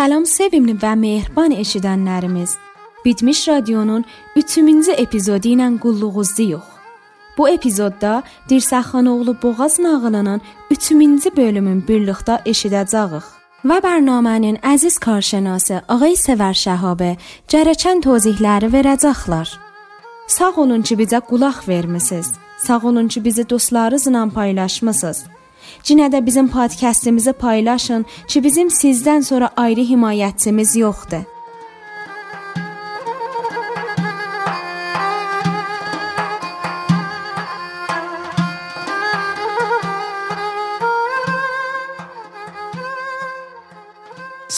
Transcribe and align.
Salam 0.00 0.22
sevimli 0.24 0.72
və 0.80 0.94
mehriban 0.96 1.52
eşidənlərimiz. 1.52 2.54
Bitmiş 3.04 3.40
Radionun 3.48 4.04
3-cü 4.32 4.94
epizodu 5.02 5.50
ilə 5.50 5.66
qulluğuzdayıq. 5.82 6.62
Bu 7.36 7.48
epizodda 7.48 8.22
Dirsəxanoğlu 8.50 9.34
Boğaz 9.42 9.76
nağılının 9.78 10.40
3-cü 10.70 11.36
bölümün 11.36 11.82
birlikdə 11.88 12.38
eşidəcəyik. 12.52 13.26
Və 13.68 13.78
proqramın 13.84 14.56
əziz 14.72 14.96
karşınası 15.06 15.82
Ağay 15.96 16.16
Səvər 16.22 16.56
Şəhabə 16.62 17.10
cərəçən 17.52 18.00
tozihləri 18.06 18.72
verəcəklər. 18.76 19.52
Sağ 20.36 20.54
olun 20.64 20.80
ki, 20.80 20.96
bizə 21.02 21.20
qulaq 21.20 21.68
vermisiniz. 21.68 22.32
Sağ 22.64 22.80
olun 22.88 23.08
ki, 23.08 23.24
bizi 23.24 23.44
dostlarınızla 23.50 24.28
paylaşmısınız. 24.34 25.39
Cinə 25.82 26.12
də 26.12 26.26
bizim 26.26 26.48
podkastımızı 26.48 27.32
paylaşın 27.32 28.06
ki, 28.28 28.44
bizim 28.44 28.68
sizdən 28.68 29.22
sonra 29.22 29.50
ayrı 29.56 29.80
himayətçimiz 29.80 30.78
yoxdur. 30.78 31.24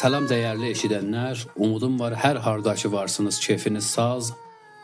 Salam 0.02 0.24
dəyərli 0.26 0.72
eşidənlər, 0.74 1.44
umudum 1.54 2.00
var 2.00 2.16
hər 2.18 2.40
harda 2.42 2.74
ki 2.74 2.88
varsınız, 2.92 3.38
keyfiniz 3.38 3.86
saz, 3.86 4.32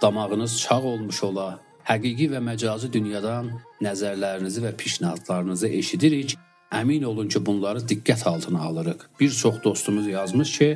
damağınız 0.03 0.61
çağ 0.61 0.83
olmuş 0.83 1.22
ola. 1.25 1.67
Həqiqi 1.89 2.27
və 2.28 2.41
məcazi 2.44 2.91
dünyadan 2.92 3.47
nəzərlərinizi 3.81 4.61
və 4.61 4.75
pişnahadlarınızı 4.77 5.70
eşidirik. 5.78 6.34
Əmin 6.77 7.06
olun 7.08 7.31
ki, 7.33 7.41
bunları 7.47 7.81
diqqət 7.89 8.27
altına 8.28 8.61
alırıq. 8.69 9.06
Bir 9.20 9.31
çox 9.33 9.62
dostumuz 9.64 10.06
yazmış 10.06 10.53
ki, 10.59 10.69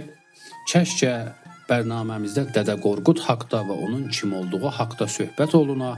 kəşkə 0.73 1.13
bərnaməmizdə 1.69 2.47
Dədə 2.57 2.79
Qorqud 2.81 3.21
haqqında 3.27 3.61
və 3.69 3.77
onun 3.85 4.09
kim 4.09 4.33
olduğu 4.39 4.73
haqqında 4.79 5.11
söhbət 5.19 5.57
oluna. 5.61 5.93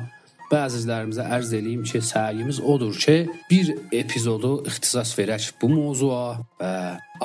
Bəzilərimizə 0.51 1.29
ərz 1.39 1.55
eləyim 1.61 1.87
ki, 1.87 2.03
səyimiz 2.03 2.59
odur 2.75 2.99
ki, 2.99 3.17
bir 3.51 3.71
epizodu 3.95 4.57
ixtisas 4.67 5.15
verək 5.19 5.53
bu 5.63 5.71
mövzuya 5.77 6.41
və 6.59 6.75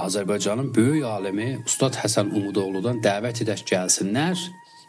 Azərbaycanın 0.05 0.69
böyük 0.77 1.09
alimi 1.09 1.49
Ustad 1.65 1.97
Həsən 2.03 2.29
Umudoğludan 2.37 3.01
dəvət 3.01 3.43
edək 3.47 3.65
gəlsinlər 3.73 4.37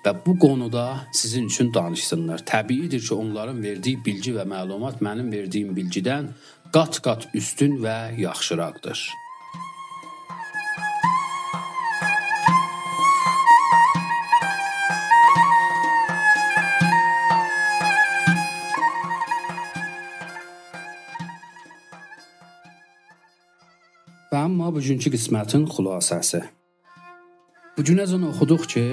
və 0.05 0.15
bu 0.27 0.37
qonuda 0.39 1.07
sizin 1.13 1.47
üçün 1.47 1.75
danışsınlar. 1.75 2.45
Təbiidir 2.53 3.01
ki, 3.01 3.15
onların 3.15 3.63
verdiyi 3.63 4.01
bilgi 4.05 4.35
və 4.37 4.47
məlumat 4.49 5.03
mənim 5.05 5.33
verdiyim 5.33 5.75
bilgidən 5.77 6.33
qat-qat 6.75 7.29
üstün 7.35 7.81
və 7.85 7.97
yaxşıraqdır. 8.21 9.09
Və 24.31 24.39
amma 24.47 24.71
bugünkü 24.71 25.11
qismətin 25.11 25.65
xülasəsi. 25.75 26.45
Bu 27.75 27.83
günəcən 27.83 28.29
oxuduq 28.29 28.69
ki, 28.71 28.85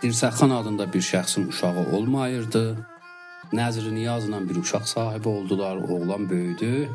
Dirsəxan 0.00 0.52
adında 0.60 0.92
bir 0.92 1.02
şəxsin 1.04 1.48
uşağı 1.48 1.82
olmayırdı. 1.96 2.64
Nəzr 3.52 3.94
Niyazla 3.94 4.38
bir 4.48 4.56
uşaq 4.56 4.84
sahibi 4.84 5.28
oldular. 5.28 5.76
Oğlan 5.76 6.30
böyüdü. 6.30 6.88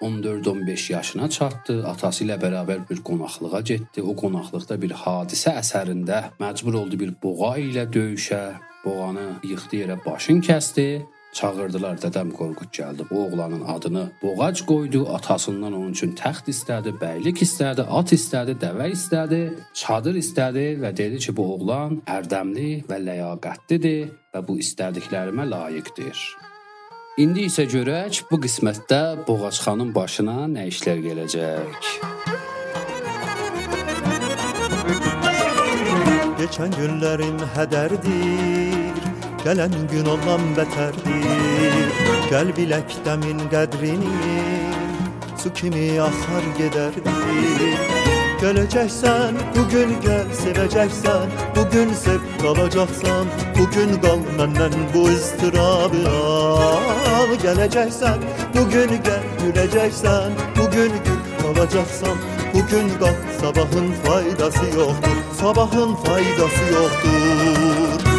14-15 0.00 0.92
yaşına 0.92 1.28
çatdı. 1.30 1.86
Atası 1.86 2.24
ilə 2.24 2.36
bərabər 2.42 2.82
bir 2.90 3.00
qonaqlığa 3.08 3.60
getdi. 3.60 4.02
O 4.02 4.12
qonaqlıqda 4.22 4.76
bir 4.82 4.92
hadisə 5.04 5.54
əsərində 5.62 6.18
məcbur 6.40 6.76
oldu 6.82 7.00
bir 7.00 7.14
boğa 7.22 7.54
ilə 7.58 7.86
döyüşə. 7.96 8.42
Boğanı 8.84 9.26
yıxdı 9.52 9.80
yerə 9.80 9.96
başın 10.04 10.40
kəsdi. 10.44 10.86
Çağırdılar, 11.32 11.98
dədəm 12.02 12.32
Qorqud 12.34 12.72
gəldi. 12.74 13.04
Bu 13.10 13.20
oğlanın 13.24 13.62
adını 13.74 14.10
Boğac 14.22 14.64
qoydu, 14.66 15.06
atasından 15.14 15.72
onun 15.72 15.92
üçün 15.92 16.14
təxt 16.18 16.50
istədi, 16.50 16.90
bəylik 17.02 17.38
istədi, 17.46 17.84
at 17.98 18.12
istədi, 18.12 18.56
dəvə 18.64 18.88
istədi, 18.96 19.40
çadır 19.74 20.18
istədi 20.22 20.66
və 20.82 20.90
dedi 20.96 21.22
ki, 21.22 21.36
bu 21.36 21.46
oğlan 21.54 22.00
ərdəmli 22.16 22.70
və 22.90 22.98
ləyaqətlidir 23.06 24.10
və 24.34 24.42
bu 24.48 24.58
istədiklərimə 24.64 25.46
layiqdir. 25.54 26.18
İndi 27.22 27.46
isə 27.46 27.68
görək 27.70 28.24
bu 28.30 28.42
qismətdə 28.42 29.00
Boğaçxanın 29.28 29.94
başına 29.94 30.50
nə 30.50 30.66
işlər 30.72 30.98
gələcək. 31.06 31.90
Geçen 36.40 36.70
günlerim 36.70 37.38
hederdir 37.54 38.79
Gelen 39.44 39.70
gün 39.92 40.06
ondan 40.06 40.56
beterdir 40.56 41.90
Gel 42.30 42.56
bilek 42.56 42.96
demin 43.04 43.38
qədrini 43.50 44.10
Su 45.42 45.52
kimi 45.52 46.00
akar 46.00 46.44
giderdir 46.58 47.78
Geleceksen 48.40 49.34
bugün 49.56 50.00
gel 50.00 50.24
seveceksen 50.34 51.26
Bugün 51.56 51.92
sev 51.92 52.18
kalacaksan 52.42 53.26
Bugün 53.58 54.00
kal 54.00 54.18
benden 54.38 54.72
bu 54.94 55.04
ıstırabı 55.04 56.10
al. 56.10 57.34
Geleceksen 57.42 58.18
bugün 58.54 58.88
gel 58.88 59.22
güleceksen 59.42 60.32
Bugün 60.56 60.92
gül 61.04 61.42
kalacaksan 61.42 62.16
Bugün 62.54 62.88
kal. 62.98 63.14
Sabahın 63.40 63.92
faydası 64.04 64.64
yoktur 64.64 65.16
Sabahın 65.40 65.94
faydası 65.94 66.72
yoktur 66.72 68.09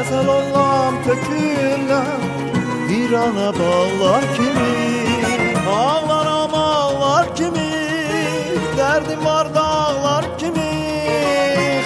Xəzəl 0.00 0.28
olam 0.32 0.94
töküləm 1.04 2.22
Bir 2.88 3.12
ana 3.24 3.48
bağlar 3.58 4.24
kimi? 4.36 4.76
Ağlaram 5.72 6.54
ağlar 6.54 7.26
kimi? 7.36 7.72
Derdim 8.78 9.24
var 9.24 9.54
dağlar 9.54 10.24
kimi? 10.38 10.72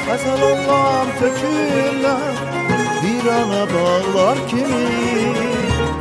Xəzəl 0.07 0.43
olam 0.51 1.09
töküləm 1.19 2.39
Bir 3.03 3.27
ana 3.41 3.65
bağlar 3.75 4.39
kimi 4.51 5.54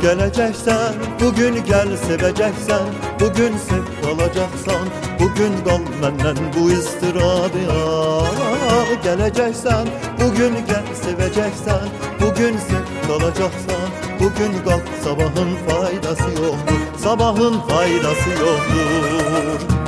Geleceksen 0.04 0.94
bugün 1.20 1.64
gel 1.64 1.96
seveceksen 1.96 2.86
Bugün 3.20 3.56
sev 3.56 4.02
kalacaksan 4.02 4.88
Bugün 5.20 5.52
kal 5.64 5.80
benden 6.02 6.36
bu 6.56 6.66
ıstırabı 6.66 7.72
al 7.72 8.26
Geleceksen 9.04 9.86
bugün 10.20 10.54
gel 10.66 10.84
seveceksen 10.94 11.88
Bugün 12.20 12.58
sev 12.58 13.08
kalacaksan 13.08 13.88
Bugün 14.20 14.64
kal 14.64 14.80
sabahın 15.04 15.56
faydası 15.68 16.30
yoktur 16.30 16.80
Sabahın 16.98 17.60
faydası 17.60 18.30
yoktur 18.30 19.83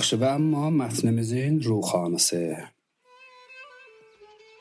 Yaxşı 0.00 0.16
və 0.16 0.28
amma 0.38 0.70
mətnimizin 0.72 1.58
ruhanısı. 1.60 2.38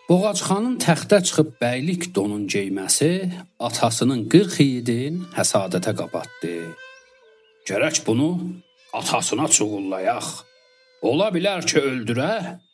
Boğaçxanın 0.09 0.73
təxtə 0.83 1.19
çıxıb 1.27 1.53
bəylik 1.61 2.09
donun 2.15 2.41
geyməsi 2.53 3.11
atasının 3.67 4.25
40 4.33 4.57
yiğidin 4.59 5.21
həsadətə 5.37 5.93
qabatdı. 5.99 6.57
Gərək 7.69 8.01
bunu 8.07 8.27
atasına 8.99 9.47
çuğullayaq. 9.55 10.27
Ola 11.07 11.29
bilər 11.37 11.63
ki, 11.69 11.77
öldürə. 11.91 12.33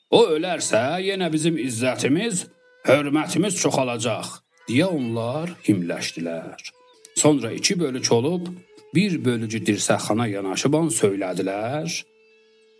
O 0.09 0.23
ölərsə, 0.33 0.81
yenə 1.09 1.29
bizim 1.35 1.61
izzətimiz, 1.67 2.47
hörmətimiz 2.89 3.61
çoxalacaq, 3.61 4.31
deyə 4.71 4.89
onlar 4.97 5.53
himləşdilər. 5.69 6.65
Sonra 7.13 7.53
iki 7.61 7.77
bölük 7.79 8.11
olub 8.11 8.49
bir 8.95 9.21
bölücü 9.25 9.61
dirsəxana 9.69 10.31
yanaşıb 10.33 10.81
on 10.81 10.89
söylədilər. 11.01 12.14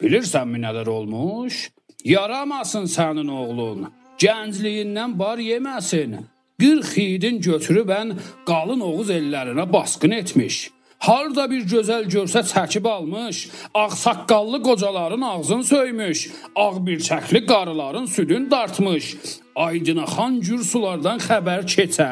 Bilirsənmi 0.02 0.60
nələr 0.60 0.88
olmuş? 0.90 1.70
Yaramasın 2.04 2.86
sənin 2.96 3.30
oğlun. 3.32 3.88
Gəncliyindən 4.22 5.18
bar 5.20 5.40
yeməsin. 5.40 6.18
40 6.60 6.86
xidin 6.94 7.42
götürüb 7.42 7.90
ən 7.92 8.14
qalın 8.48 8.82
Oğuz 8.82 9.10
ellərinə 9.10 9.66
basqın 9.74 10.12
etmiş. 10.22 10.75
Harda 11.00 11.46
bir 11.52 11.66
gözəl 11.70 12.08
görsə 12.10 12.42
çəkib 12.50 12.88
almış, 12.90 13.50
ağsaqqallı 13.74 14.62
qocaların 14.64 15.22
ağzını 15.22 15.64
söymüş, 15.64 16.32
ağ 16.56 16.76
birçəkli 16.88 17.46
qarıların 17.46 18.06
südün 18.06 18.52
dartmış. 18.52 19.16
Aydına 19.56 20.04
xan 20.04 20.40
gür 20.42 20.64
sulardan 20.64 21.20
xəbər 21.28 21.62
keçə, 21.76 22.10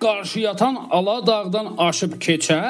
qarşı 0.00 0.40
yatan 0.40 0.78
ala 0.90 1.18
dağdan 1.26 1.74
aşıb 1.78 2.14
keçə, 2.26 2.60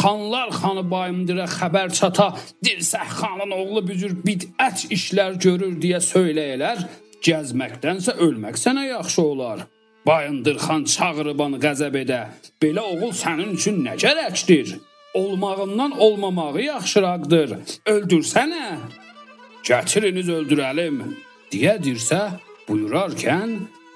xanlar 0.00 0.50
xanı 0.60 0.84
bayındıra 0.90 1.46
xəbər 1.58 1.92
çata, 1.98 2.28
Dirsəx 2.64 3.10
xanın 3.20 3.54
oğlu 3.60 3.86
bücür 3.88 4.12
bidət 4.26 4.88
işlər 4.96 5.40
görür 5.46 5.80
deyə 5.82 6.02
söyləyələr, 6.12 6.84
gəzməkdənsə 7.24 8.18
ölmək 8.24 8.60
sənə 8.64 8.88
yaxşı 8.88 9.22
olar. 9.22 9.66
Bayındır 10.08 10.56
xan 10.64 10.82
çağırıban 10.94 11.54
qəzəb 11.64 11.96
edə. 12.02 12.20
Belə 12.62 12.82
oğul 12.92 13.12
sənin 13.22 13.50
üçün 13.58 13.82
nə 13.86 13.94
gərəkdir? 14.04 14.78
Olmağından 15.20 15.92
olmamağı 16.06 16.62
yaxşıraqdır. 16.62 17.50
Öldürsənə. 17.94 18.68
Gətiriniz 19.68 20.28
öldürəlim. 20.38 20.96
deyə 21.52 21.74
dirsə 21.84 22.20
buyurarkən 22.68 23.50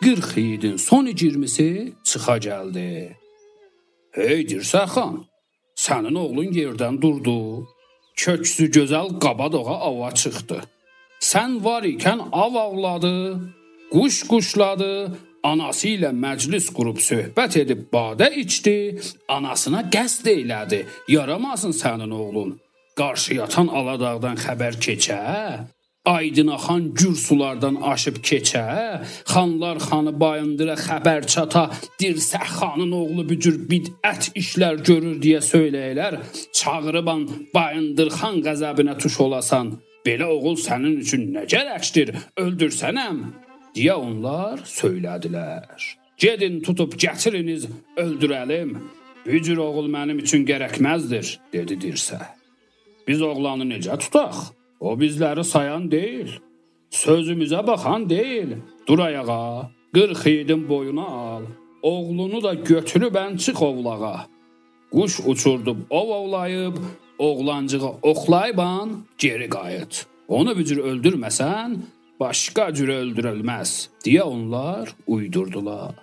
40 0.05 0.37
yiğidin 0.37 0.77
son 0.77 1.07
20-si 1.07 1.93
çıxa 2.09 2.37
gəldi. 2.47 2.89
Hey 4.17 4.41
dirsə 4.51 4.85
xan, 4.95 5.15
sənin 5.85 6.17
oğlun 6.25 6.51
yerdən 6.61 7.01
durdu. 7.03 7.39
Köksü 8.23 8.65
gözəl 8.77 9.09
qabadoğa 9.25 9.77
ava 9.89 10.11
çıxdı. 10.21 10.59
Sən 11.31 11.51
var 11.65 11.83
ikən 11.95 12.21
av 12.45 12.55
avladı, 12.65 13.17
quş 13.93 14.17
quşladı, 14.31 14.93
Anası 15.43 15.89
ilə 15.97 16.13
məclis 16.15 16.69
qurub 16.77 17.01
söhbət 17.03 17.59
edib 17.65 17.87
badə 17.95 18.29
içdi, 18.45 18.77
anasına 19.37 19.83
qəsd 19.95 20.31
elədi. 20.37 20.85
Yaramasın 21.11 21.75
sənin 21.83 22.15
oğlun. 22.23 22.57
Qarşı 22.99 23.41
yatan 23.41 23.73
Aladağdan 23.79 24.37
xəbər 24.45 24.79
keçə, 24.85 25.19
Aydın 26.05 26.47
axan 26.47 26.95
gür 26.95 27.15
sulardan 27.15 27.75
aşıb 27.75 28.17
keçə, 28.29 28.63
xanlar 29.33 29.79
xanı 29.89 30.13
bayındıra 30.21 30.75
xəbər 30.87 31.27
çata, 31.33 31.65
Dirsəx 32.01 32.49
xanın 32.59 32.93
oğlu 33.03 33.27
bücür 33.31 33.61
bidət 33.71 34.33
işlər 34.43 34.83
görür 34.89 35.21
deyə 35.23 35.39
söyləyirlər. 35.53 36.19
Çağırıban 36.59 37.23
bayındır 37.55 38.11
xan 38.19 38.43
qəzəbinə 38.47 38.99
tuş 38.99 39.21
olasan. 39.27 39.77
Belə 40.07 40.27
oğul 40.35 40.59
sənin 40.67 40.99
üçün 41.05 41.31
nə 41.37 41.47
gərəkdir? 41.55 42.17
Öldürsənəm 42.45 43.23
deyə 43.77 43.97
onlar 43.97 44.63
söylədilər. 44.69 45.81
Gedin 46.19 46.61
tutub 46.63 46.95
gətiriniz, 46.95 47.67
öldürəlim. 47.97 48.77
Bücür 49.27 49.59
oğul 49.63 49.89
mənim 49.91 50.19
üçün 50.23 50.45
gərəkməzdir, 50.47 51.37
dedi 51.53 51.79
dirsə. 51.83 52.21
Biz 53.07 53.23
oğlanı 53.23 53.67
necə 53.71 53.99
tutaq? 53.99 54.53
O 54.81 54.95
bizləri 54.99 55.45
sayan 55.47 55.91
deyil. 55.91 56.37
Sözümüzə 56.91 57.67
baxan 57.67 58.09
deyil. 58.11 58.57
Dur 58.87 58.99
ayağa, 58.99 59.71
40 59.95 60.27
yiğidin 60.27 60.69
boyuna 60.69 61.07
al. 61.07 61.43
Oğlunu 61.83 62.43
da 62.43 62.55
götürüb 62.55 63.15
ən 63.15 63.39
çıx 63.39 63.63
ovlağa. 63.63 64.27
Quş 64.93 65.21
uçurdub 65.27 65.77
ov 65.91 66.09
ovlayıb, 66.19 66.77
oğlancığı 67.19 67.89
oxlayban 68.03 69.05
geri 69.19 69.49
qayıt. 69.49 70.07
Onu 70.29 70.57
bücür 70.59 70.79
öldürməsən, 70.79 71.77
başqa 72.23 72.71
cür 72.77 72.91
öldürülməz 73.01 73.71
deyə 74.05 74.25
onlar 74.35 74.95
uydurdular. 75.15 75.99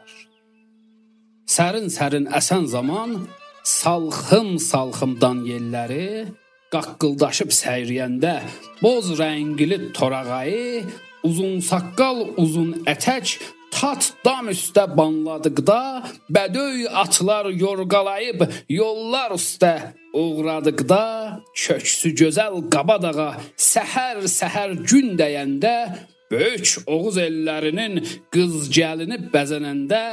Sərin-sərin 1.55 2.27
əsən 2.39 2.67
zaman 2.75 3.15
salxım-salxımdan 3.79 5.43
yelləri 5.49 6.09
qaqqıldaşıb 6.73 7.51
səyriyəndə 7.61 8.35
boz 8.83 9.13
rəngli 9.21 9.77
torağayı, 9.97 10.83
uzun 11.29 11.57
saqqal, 11.71 12.19
uzun 12.43 12.69
ətək 12.93 13.39
tat 13.73 14.13
dam 14.25 14.49
üstə 14.53 14.85
banladıqda 14.97 15.79
bədöy 16.35 16.87
atlar 17.03 17.49
yorğalayıb 17.63 18.43
yollar 18.69 19.35
üstə 19.37 19.73
uğradıqda 20.13 21.03
köksü 21.63 22.13
gözəl 22.21 22.61
Qabadağa 22.73 23.31
səhər-səhər 23.71 24.75
gün 24.89 25.15
dəyəndə 25.19 25.75
böyük 26.31 26.83
Oğuz 26.87 27.17
ellərinin 27.17 27.99
qız 28.33 28.69
gəlini 28.77 29.17
bəzənəndə 29.33 30.03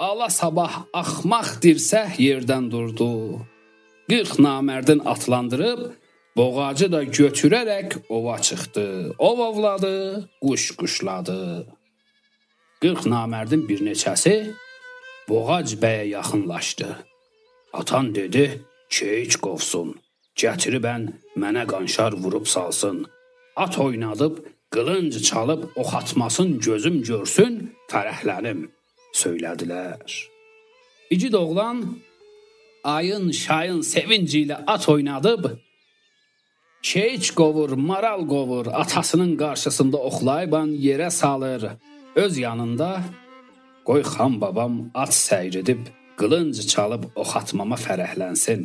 ala 0.00 0.28
sabah 0.32 0.84
axmaq 1.02 1.58
dirsəh 1.64 2.16
yerdən 2.28 2.70
durdu. 2.72 3.10
40 4.10 4.40
namərdin 4.46 5.04
atlandırıb 5.12 5.82
boğacı 6.36 6.88
da 6.92 7.02
götürərək 7.04 7.98
ova 8.08 8.38
çıxdı. 8.46 9.14
Ov 9.18 9.38
ovladı, 9.48 10.28
quş 10.42 10.70
quşladı. 10.78 11.66
40 12.82 13.06
namərdin 13.12 13.66
bir 13.68 13.80
neçəsi 13.84 14.34
Boğac 15.28 15.74
bəyə 15.82 16.04
yaxınlaşdı. 16.16 16.88
Atan 17.72 18.14
dedi: 18.14 18.44
"Keyç 18.96 19.36
qovsun, 19.44 19.94
gətiribən 20.42 21.02
mənə 21.42 21.64
qanşar 21.72 22.12
vurub 22.22 22.46
salsın. 22.46 23.06
At 23.56 23.78
oynadıb, 23.78 24.34
qılınc 24.74 25.22
çalıb 25.28 25.62
ox 25.76 25.94
atmasın 26.00 26.58
gözüm 26.66 27.02
görsün, 27.02 27.52
fərəhlənim." 27.90 28.60
söylədilər. 29.12 30.28
İgid 31.10 31.32
oğlan 31.32 31.98
ayın 32.84 33.30
şayın 33.30 33.80
sevinci 33.80 34.44
ilə 34.44 34.64
at 34.66 34.88
oynadıb 34.88 35.44
Keyç 36.82 37.34
qovur, 37.36 37.70
maral 37.70 38.22
qovur, 38.28 38.66
atasının 38.66 39.36
qarşısında 39.36 39.96
oxlayıban 39.96 40.68
yerə 40.68 41.10
salır. 41.10 41.62
Öz 42.14 42.38
yanında 42.38 43.02
qoy 43.84 44.02
xan 44.02 44.40
babam 44.40 44.90
at 44.94 45.12
səyr 45.14 45.58
edib 45.62 45.86
qılınc 46.18 46.58
çalıb 46.72 47.04
ox 47.14 47.36
atmama 47.40 47.78
fərəhlənsin. 47.78 48.64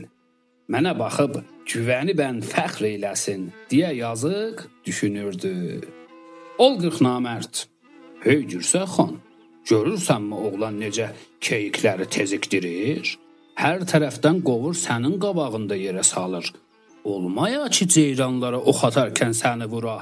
Mənə 0.73 0.93
baxıb 0.97 1.37
güvəni 1.69 2.15
bən 2.17 2.41
fəxr 2.51 2.87
eyləsin 2.89 3.51
deyə 3.69 3.91
yazıq 4.01 4.65
düşünürdü. 4.85 5.53
Ol 6.57 6.79
40 6.81 7.01
namərd. 7.07 7.53
Hey 8.25 8.41
Gürsə 8.49 8.83
xan, 8.89 9.19
görürsənmi 9.69 10.35
oğlan 10.47 10.81
necə 10.81 11.11
keyikləri 11.39 12.09
tezikdirir? 12.17 13.15
Hər 13.61 13.85
tərəfdən 13.91 14.41
qovur 14.47 14.73
sənin 14.73 15.19
qabağında 15.21 15.77
yerə 15.77 16.03
salır. 16.03 16.49
Olmaya 17.03 17.69
ki 17.69 17.85
ceyranlara 17.87 18.57
ox 18.57 18.87
atarkən 18.89 19.37
səni 19.37 19.69
vura. 19.69 19.99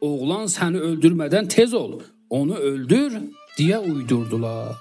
Oğlan 0.00 0.50
səni 0.50 0.82
öldürmədən 0.88 1.46
tez 1.54 1.74
ol 1.74 2.00
onu 2.30 2.56
öldür 2.56 3.12
deyə 3.58 3.78
uydurdular. 3.78 4.76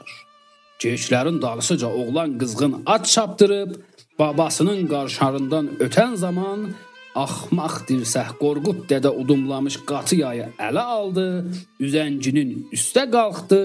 Geyiklərin 0.79 1.41
dalısıca 1.41 1.87
oğlan 1.87 2.37
qızğın 2.37 2.83
at 2.85 3.05
çapdırıb 3.05 3.71
babasının 4.19 4.87
qarşarından 4.87 5.65
ötən 5.85 6.15
zaman 6.15 6.69
axmaq 7.15 7.75
dirsəh 7.89 8.29
Qorqud 8.43 8.85
dədə 8.91 9.11
udumlamış 9.21 9.79
qatı 9.89 10.15
yayı 10.23 10.47
ələ 10.67 10.83
aldı, 10.97 11.27
üzənginin 11.85 12.51
üstə 12.75 13.03
qalxdı, 13.15 13.61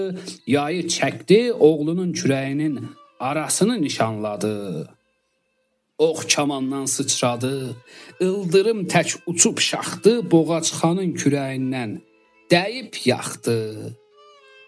yayı 0.55 0.83
çəkdi, 0.95 1.39
oğlunun 1.51 2.11
kürəyinin 2.19 2.75
arasını 3.19 3.81
nişanladı. 3.81 4.55
Ox 5.97 6.25
kamandan 6.35 6.85
sıçradı, 6.85 7.75
ildırım 8.19 8.81
tək 8.91 9.09
uçub 9.25 9.57
şaxdı 9.69 10.13
Boğaçxanın 10.31 11.11
kürəyindən 11.21 11.91
dəyib 12.51 12.93
yaxdı. 13.05 13.59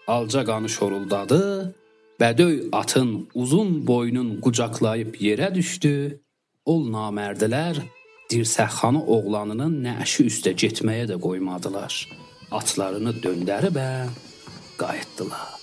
Alca 0.06 0.44
qanı 0.44 0.68
şoruldadı, 0.68 1.74
bədöy 2.20 2.68
atın 2.72 3.28
uzun 3.34 3.86
boynun 3.86 4.40
qucaqlayıb 4.44 5.20
yerə 5.26 5.54
düşdü. 5.54 6.20
Ol 6.64 6.82
namərdilər 6.92 7.80
Dirsəxanı 8.28 9.00
oğlanının 9.14 9.78
nəşi 9.86 10.26
üstə 10.28 10.52
getməyə 10.62 11.06
də 11.08 11.16
qoymadılar. 11.26 11.94
Atlarını 12.58 13.14
döndərib 13.24 13.78
qayıtdılar. 14.80 15.57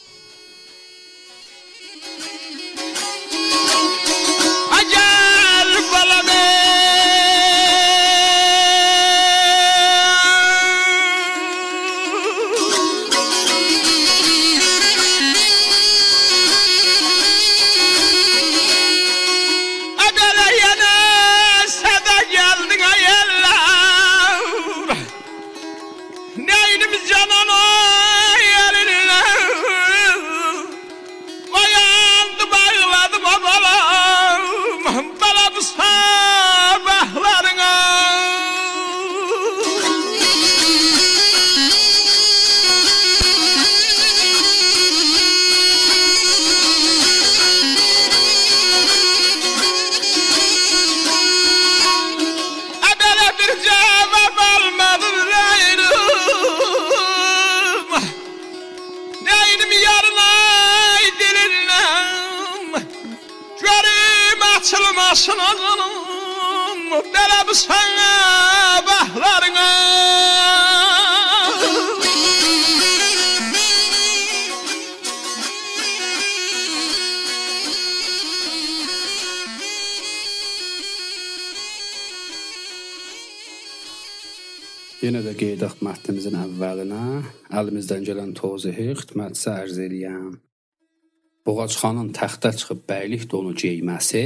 Yenə 85.05 85.19
də 85.21 85.35
qeyd 85.37 85.59
edək 85.59 85.83
mətnimizin 85.85 86.33
əvvəlinə 86.39 86.99
əlimizdən 87.59 88.05
gələn 88.07 88.31
tozəhi 88.33 88.87
xidmətçi 88.97 89.49
ərz 89.51 89.75
eləyəm. 89.83 90.31
Boğaçxanın 91.45 92.07
təxtə 92.17 92.49
çıxıb 92.57 92.79
bəylik 92.89 93.27
donu 93.29 93.51
geyməsi 93.53 94.23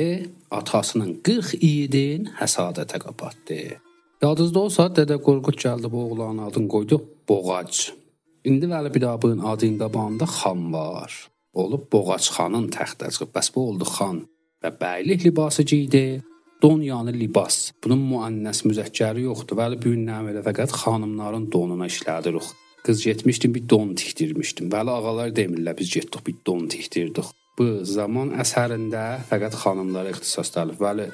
atasının 0.55 1.17
40 1.27 1.57
iyidin 1.57 2.29
həsadətə 2.39 3.01
qapatdı. 3.03 3.59
Yadınızda 4.23 4.59
olsa 4.61 4.85
Dədə 5.01 5.19
Qorqud 5.25 5.59
gəldi 5.65 5.91
bu 5.91 6.05
oğlanın 6.13 6.45
adını 6.47 6.71
qoydu 6.75 7.01
Boğac. 7.29 7.81
İndi 8.47 8.71
Vəli 8.71 8.93
Bidabın 8.95 9.43
adının 9.51 9.77
qabağında 9.83 10.31
xan 10.37 10.61
var. 10.73 11.11
Olub 11.53 11.91
Boğaçxanın 11.91 12.71
təxtə 12.77 13.11
çıxıb. 13.11 13.35
Bəs 13.35 13.51
bu 13.55 13.67
oldu 13.67 13.89
xan 13.97 14.23
və 14.63 14.71
bəylik 14.79 15.27
libası 15.27 15.67
geydi. 15.73 16.23
Don 16.59 16.81
yəni 16.83 17.13
libas. 17.15 17.69
Bunun 17.79 18.01
müənnəs 18.09 18.65
müzəkkəri 18.67 19.21
yoxdur. 19.23 19.55
Vəli 19.55 19.77
bu 19.79 19.93
gün 19.93 20.01
nə 20.09 20.17
elə 20.27 20.41
fəqət 20.43 20.73
xanımların 20.75 21.45
donuna 21.53 21.87
işlədirik. 21.87 22.49
Qız 22.83 23.03
getmişdim 23.07 23.53
bir 23.55 23.63
don 23.71 23.93
tikdirmişdim. 23.95 24.67
Bəli 24.73 24.91
ağalar 24.91 25.31
demirlər 25.37 25.77
biz 25.79 25.93
getdik 25.93 26.25
bir 26.27 26.35
don 26.47 26.67
tikdirdik. 26.67 27.31
Bu 27.55 27.69
zaman 27.87 28.33
əsərində 28.43 29.05
fəqət 29.31 29.55
xanımlara 29.61 30.11
ixtisaslanıb. 30.11 30.83
Bəli 30.83 31.07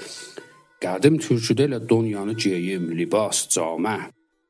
qədim 0.81 1.21
türküdə 1.21 1.69
elə 1.69 1.81
don 1.89 2.09
yanı 2.09 2.33
geyim, 2.33 2.89
libas, 2.97 3.45
camə. 3.53 3.99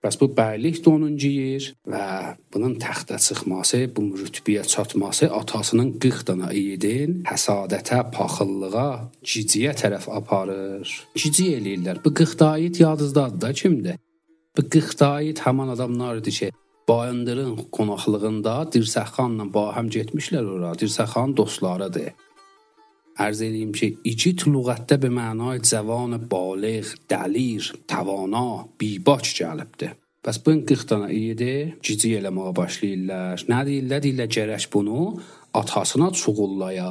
Bəs 0.06 0.20
bu 0.22 0.28
bəylik 0.38 0.84
donun 0.86 1.16
geyir 1.18 1.72
və 1.90 2.08
bunun 2.54 2.76
təxtə 2.78 3.18
çıxması, 3.28 3.80
bu 3.96 4.04
rütbəyə 4.20 4.62
çatması 4.74 5.32
atasının 5.34 5.96
40 6.04 6.28
dana 6.28 6.52
iyidin 6.54 7.24
həsadətə, 7.26 8.04
paxıllığa, 8.14 8.92
ciciyə 9.26 9.74
tərəf 9.80 10.06
aparır. 10.20 10.92
Cici 11.18 11.48
eləyirlər. 11.58 12.04
Bu 12.06 12.14
40 12.14 12.40
dayit 12.40 12.80
yadınızdadır 12.80 13.42
da 13.42 13.54
kimdir? 13.54 13.98
Bu 14.58 14.70
40 14.70 15.00
dayit 15.00 15.42
həmin 15.48 15.74
adamlardır 15.74 16.38
ki, 16.40 16.52
Bayındırın 16.90 17.56
qonaqlığında 17.74 18.52
Dirsəxanla 18.74 19.48
bahəm 19.56 19.88
getmişlər 19.96 20.46
ora. 20.46 20.74
Dirsəxan 20.82 21.34
dostlarıdır. 21.38 22.12
Ərz 23.16 23.40
eləyim 23.46 23.72
ki, 23.72 23.94
icit 24.12 24.44
lüğətdə 24.50 24.98
be 25.00 25.10
mənay 25.14 25.62
cavan 25.64 26.18
baliq, 26.32 26.90
dəlir, 27.08 27.70
təvana, 27.88 28.66
bibaç 28.80 29.32
gəlibdir. 29.38 29.94
Bəs 30.26 30.40
bu 30.44 30.56
40 30.66 30.90
dana 30.90 31.08
iyidi 31.14 31.78
cici 31.86 32.16
eləməyə 32.18 32.52
başlayırlar. 32.58 33.46
Nə 33.48 33.60
deyirlər? 33.68 34.02
Deyirlər 34.04 34.30
gərək 34.36 34.68
bunu 34.74 35.02
atasına 35.54 36.10
çuğullaya. 36.18 36.90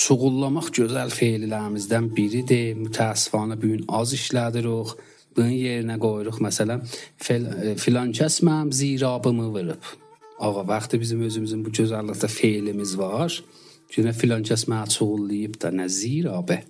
Çuğullamaq 0.00 0.70
gözəl 0.78 1.10
feillərimizdən 1.12 2.06
biridir. 2.16 2.78
Mütəəssifanə 2.78 3.58
bu 3.58 3.72
gün 3.74 3.82
az 3.98 4.14
işlədirik 4.16 4.94
bunun 5.36 5.52
yerinə 5.52 5.98
qoyuruq 6.00 6.38
məsələn 6.46 6.86
fil, 7.20 7.50
filan 7.82 8.14
kəs 8.16 8.40
mənim 8.46 8.72
zirabımı 8.78 9.48
vurub. 9.56 9.90
Ağa 10.38 10.64
vaxtı 10.68 11.00
bizim 11.00 11.20
özümüzün 11.26 11.66
bu 11.66 11.74
gözəllikdə 11.74 12.28
feilimiz 12.28 12.96
var. 12.98 13.42
Cünə 13.92 14.12
filancasına 14.16 14.82
açıqlayıb 14.86 15.58
da 15.62 15.68
nə 15.68 15.88
zirabə. 15.92 16.62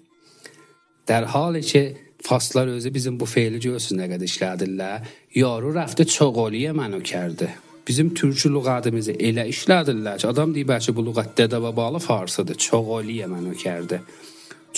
Dərhal 1.09 1.61
ki 1.62 1.83
fastlar 2.23 2.67
özü 2.67 2.95
bizim 2.95 3.21
bu 3.21 3.26
feili 3.26 3.61
görsün 3.61 4.00
nə 4.02 4.09
qədər 4.11 4.26
işlədirlər. 4.31 5.07
Yaru 5.35 5.71
rəfti 5.76 6.07
çoğoliyə 6.17 6.75
mənə 6.79 7.02
kərdi. 7.12 7.49
Bizim 7.87 8.12
türkü 8.14 8.50
lüğətimizi 8.55 9.17
elə 9.29 9.49
işlədirlər 9.50 10.21
ki, 10.21 10.29
adam 10.31 10.55
deyir 10.55 10.69
bəlkə 10.71 10.95
bu 10.95 11.07
lüğət 11.09 11.33
dədə 11.38 11.59
və 11.62 11.73
bağlı 11.76 12.02
farsıdır. 12.02 12.59
Çoğoliyə 12.69 13.31
mənə 13.31 13.57
kərdi. 13.59 13.99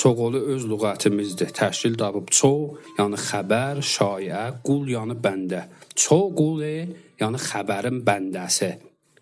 Çoğolu 0.01 0.41
öz 0.55 0.65
lüğətimizdir. 0.69 1.53
Təşkil 1.57 1.99
tapıb 2.01 2.33
çoğ, 2.33 2.63
yəni 2.99 3.21
xəbər, 3.29 3.85
şayə, 3.95 4.47
qul 4.65 4.89
yəni 4.97 5.17
bəndə. 5.27 5.67
Çoğulu 5.95 6.73
yəni 7.21 7.47
xəbərin 7.49 8.03
bəndəsi. 8.09 8.73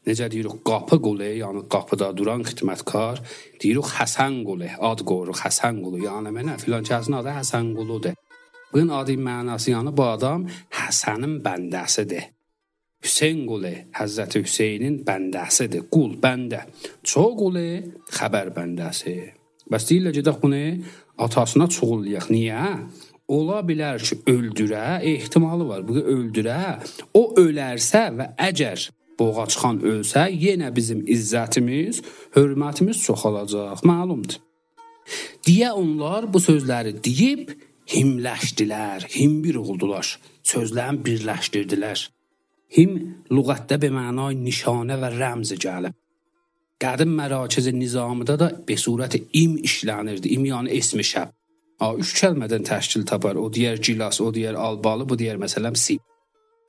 Necə 0.03 0.27
deyirik 0.33 0.65
qapı 0.67 0.97
qulu, 0.99 1.29
yəni 1.39 1.61
qapıda 1.71 2.09
duran 2.19 2.43
xidmətkar, 2.43 3.21
deyirik 3.63 3.91
Həsən 4.01 4.41
qulu, 4.47 4.67
ad 4.91 5.03
qoyuruq 5.07 5.43
Həsən 5.45 5.79
qulu. 5.85 6.01
Yəni 6.03 6.33
mənə 6.35 6.57
filan 6.63 6.87
kəsin 6.89 7.21
adı 7.21 7.35
Həsən 7.37 7.69
quludur. 7.77 8.17
Bunun 8.73 8.89
adı 8.99 9.15
mənası 9.29 9.71
yəni 9.71 9.93
bu 9.95 10.05
adam 10.09 10.47
Həsənin 10.75 11.37
bəndəsidir. 11.45 12.25
Hüseyn 13.05 13.45
qulu 13.47 13.71
Həzrəti 13.99 14.43
Hüseynin 14.43 14.97
bəndəsidir. 15.07 15.87
Qul 15.95 16.17
bəndə. 16.25 16.65
Ço 17.07 17.29
qulu 17.39 17.67
xəbər 18.17 18.51
bəndəsi. 18.57 19.15
Bəs 19.71 19.87
deyirlər 19.89 20.17
gedək 20.19 20.41
bunu 20.43 20.63
atasına 21.27 21.69
çuğullayaq. 21.77 22.27
Niyə? 22.35 22.65
Ola 23.33 23.61
bilər 23.63 24.03
ki, 24.03 24.19
öldürə, 24.35 24.99
ehtimalı 25.13 25.69
var. 25.69 25.87
Bu 25.87 25.95
öldürə, 26.01 26.59
o 27.15 27.23
ölərsə 27.45 28.03
və 28.19 28.27
əgər 28.51 28.89
Boğaçxan 29.19 29.83
ölsə, 29.93 30.27
yenə 30.45 30.71
bizim 30.75 31.03
izzətimiz, 31.15 32.01
hörmətimiz 32.37 33.03
çoxalacaq. 33.07 33.85
Məlumdur. 33.89 34.41
Deyə 35.47 35.73
onlar 35.77 36.29
bu 36.33 36.41
sözləri 36.41 36.95
deyib 37.05 37.53
himləşdilər, 37.93 39.09
himbir 39.17 39.59
oldular. 39.61 40.07
Sözlərini 40.47 41.03
birləşdirdilər. 41.07 42.07
Him 42.73 42.93
lüğətdə 43.31 43.79
be 43.83 43.91
mənay 43.93 44.39
nişanə 44.39 44.97
və 45.03 45.11
rəmz 45.19 45.53
gəlib. 45.61 45.99
Qədim 46.83 47.13
mərakiz 47.15 47.69
nizamında 47.75 48.39
da 48.41 48.49
be 48.67 48.75
surət 48.75 49.21
im 49.39 49.59
işlənirdi. 49.69 50.33
İm 50.35 50.47
yəni 50.49 50.73
ismi 50.81 51.05
şəb. 51.07 51.31
Ha, 51.83 51.91
üç 51.99 52.15
kəlmədən 52.19 52.65
təşkil 52.67 53.05
tapar. 53.07 53.39
O 53.39 53.51
digər 53.55 53.79
gilas, 53.83 54.21
o 54.23 54.33
digər 54.35 54.59
albalı, 54.59 55.07
bu 55.09 55.19
digər 55.19 55.39
məsələn 55.43 55.79
si. 55.79 55.99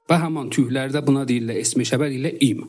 Və 0.10 0.20
həmin 0.20 0.50
tühlərdə 0.52 1.02
buna 1.06 1.24
deyirlər 1.28 1.62
ismi 1.62 1.86
şəbə 1.88 2.10
deyirlər 2.12 2.42
im. 2.44 2.64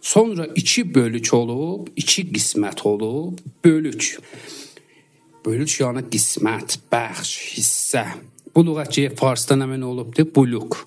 Sonra 0.00 0.46
iki 0.56 0.84
bölük 0.94 1.32
olub, 1.34 1.88
iki 1.96 2.24
qismət 2.32 2.84
olub, 2.86 3.40
bölük. 3.64 4.18
Bölük 5.44 5.74
yəni 5.80 6.04
qismət, 6.12 6.78
bəxş, 6.92 7.32
hissə. 7.56 8.04
Bu 8.54 8.64
lüğətçiyə 8.66 9.16
farsdan 9.18 9.66
əmin 9.66 9.84
olubdu, 9.86 10.24
buluk. 10.34 10.78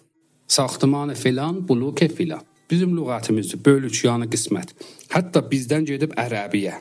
Saxtımanı 0.47 1.15
filan, 1.15 1.67
buluk 1.67 1.99
filan. 2.15 2.41
Bizim 2.71 2.95
lüğətimizdir, 2.95 3.59
bölük 3.65 3.99
yəni 4.05 4.29
qismət. 4.31 4.73
Hətta 5.11 5.43
bizdən 5.51 5.85
gedib 5.87 6.15
ərəbiyə. 6.19 6.77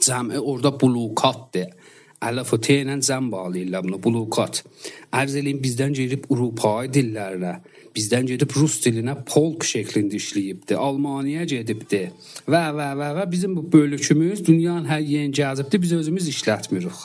Cəmi 0.00 0.38
orada 0.40 0.72
bulukatdır. 0.80 1.68
Əlif 2.22 2.52
t 2.62 2.76
ilə 2.82 2.98
cəm 3.02 3.30
bağlayırlar 3.32 3.82
bunu, 3.86 3.98
bulukat. 4.02 4.62
Ərz 5.10 5.34
eləyim 5.40 5.58
bizdən 5.64 5.96
gedib 5.96 6.28
Avropa 6.30 6.74
dillərinə, 6.96 7.56
bizdən 7.96 8.28
gedib 8.30 8.54
rus 8.56 8.78
dilinə 8.84 9.16
polk 9.26 9.66
şəklində 9.66 10.18
işləyibdi, 10.20 10.76
Almaniya 10.78 11.48
gedibdi. 11.50 12.04
Və 12.46 12.62
və 12.76 12.92
və 13.00 13.10
və 13.18 13.26
bizim 13.32 13.56
bu 13.58 13.66
bölükümüz 13.72 14.44
dünyanın 14.46 14.86
hər 14.92 15.02
yerinə 15.02 15.34
gəzibdi, 15.40 15.82
biz 15.82 15.96
özümüz 15.98 16.30
işlətmirik. 16.30 17.02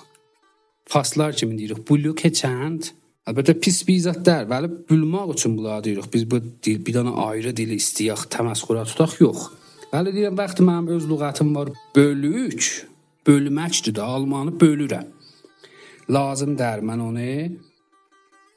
Faslar 0.87 1.33
kimi 1.35 1.57
deyirik, 1.57 1.81
buluk 1.89 2.21
çənd, 2.21 2.93
Əlbəttə 3.27 3.57
pis 3.59 3.81
bizatlar, 3.83 4.45
bəli, 4.47 4.69
bülmaq 4.87 5.33
üçün 5.33 5.57
bunları 5.57 5.83
deyirik. 5.83 6.05
Biz 6.13 6.21
bu 6.31 6.37
dil, 6.63 6.77
bir 6.87 6.95
dənə 6.95 7.11
ayrı 7.25 7.51
dili 7.57 7.75
istəyək, 7.75 8.21
təməskura 8.31 8.85
tutaq, 8.87 9.17
yox. 9.19 9.49
Bəli 9.91 10.13
deyirəm, 10.15 10.37
vaxt 10.39 10.61
mənim 10.63 10.93
öz 10.95 11.09
lüğətim 11.09 11.49
var, 11.57 11.73
bölük, 11.95 12.69
bölməkdir 13.27 13.95
də, 13.97 14.01
almanı 14.01 14.55
bölürəm. 14.61 15.07
Lazım 16.09 16.55
dər 16.59 16.83
mən 16.87 17.01
onu 17.03 17.31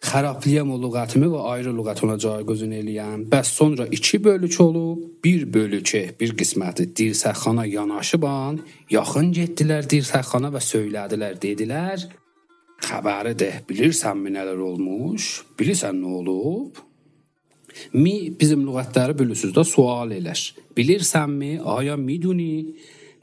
xərablayam 0.00 0.70
o 0.72 0.78
lüğətimi 0.80 1.28
və 1.32 1.40
ayrı 1.52 1.72
lüğət 1.76 2.04
ona 2.06 2.16
caygözün 2.24 2.72
eləyəm. 2.78 3.26
Bəs 3.32 3.50
sonra 3.58 3.86
2 3.86 4.24
bölük 4.24 4.60
olub, 4.60 5.02
1 5.24 5.52
bölükü, 5.54 6.04
bir 6.20 6.32
qisməti 6.38 6.88
Dirsəxana 6.96 7.66
yanaşıban, 7.68 8.60
yaxın 8.90 9.32
getdilər 9.36 9.90
Dirsəxana 9.92 10.52
və 10.54 10.62
söylədilər, 10.64 11.36
dedilər: 11.42 12.06
xəbəridir. 12.86 13.60
Bilirsənmi 13.68 14.32
nələr 14.38 14.62
olmuş? 14.70 15.26
Bilirsən 15.58 16.00
nə 16.00 16.14
olub? 16.20 16.80
Mi 17.92 18.32
bizim 18.40 18.64
lüğətləri 18.66 19.18
bilirsiniz 19.18 19.54
də 19.54 19.64
sual 19.68 20.16
eləş. 20.16 20.46
Bilirsənmi? 20.76 21.52
Aya 21.76 21.96
miduni 21.96 22.74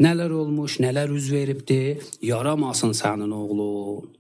nələr 0.04 0.32
olmuş, 0.42 0.80
nələr 0.84 1.12
üz 1.14 1.32
veribdi? 1.32 2.00
Yaramasın 2.22 2.94
sənin 2.98 3.34
oğlun. 3.34 4.14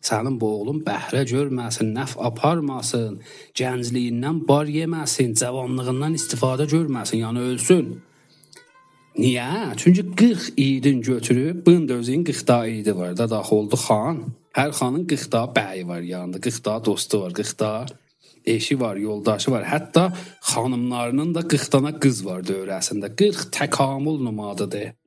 Sənin 0.00 0.38
bu 0.40 0.48
oğlun 0.60 0.78
bəhrə 0.84 1.26
görməsin, 1.28 1.90
nəf 1.92 2.14
aparmasın, 2.24 3.18
gəncliyindən 3.58 4.46
bar 4.48 4.70
yeməsin, 4.72 5.34
cavanlığından 5.36 6.16
istifadə 6.16 6.64
görməsin, 6.70 7.20
yəni 7.20 7.42
ölsün. 7.50 7.90
Niyə? 9.20 9.74
Çünki 9.76 10.06
40 10.16 10.52
idin 10.56 11.02
götürüb, 11.02 11.66
bunun 11.66 11.88
da 11.88 11.94
özünün 11.94 12.24
40 12.24 12.48
da 12.48 12.66
idi 12.66 12.96
var 12.96 13.16
da 13.16 13.30
daxil 13.30 13.56
oldu 13.56 13.76
xan. 13.76 14.22
Hər 14.56 14.72
xanın 14.78 15.04
40 15.06 15.32
da 15.32 15.42
bəyi 15.56 15.88
var 15.88 16.00
yanında, 16.00 16.40
40 16.40 16.64
da 16.64 16.84
dostu 16.84 17.20
var, 17.20 17.34
40 17.34 17.60
da 17.60 17.86
eşi 18.46 18.80
var, 18.80 18.96
yoldaşı 18.96 19.50
var. 19.50 19.64
Hətta 19.64 20.12
xanımlarının 20.40 21.34
da 21.34 21.48
40 21.48 21.72
dana 21.72 21.92
qız 21.98 22.24
var 22.26 22.40
dövrəsində. 22.40 23.16
40 23.16 23.52
təkamül 23.52 24.24
nümadıdır. 24.24 24.99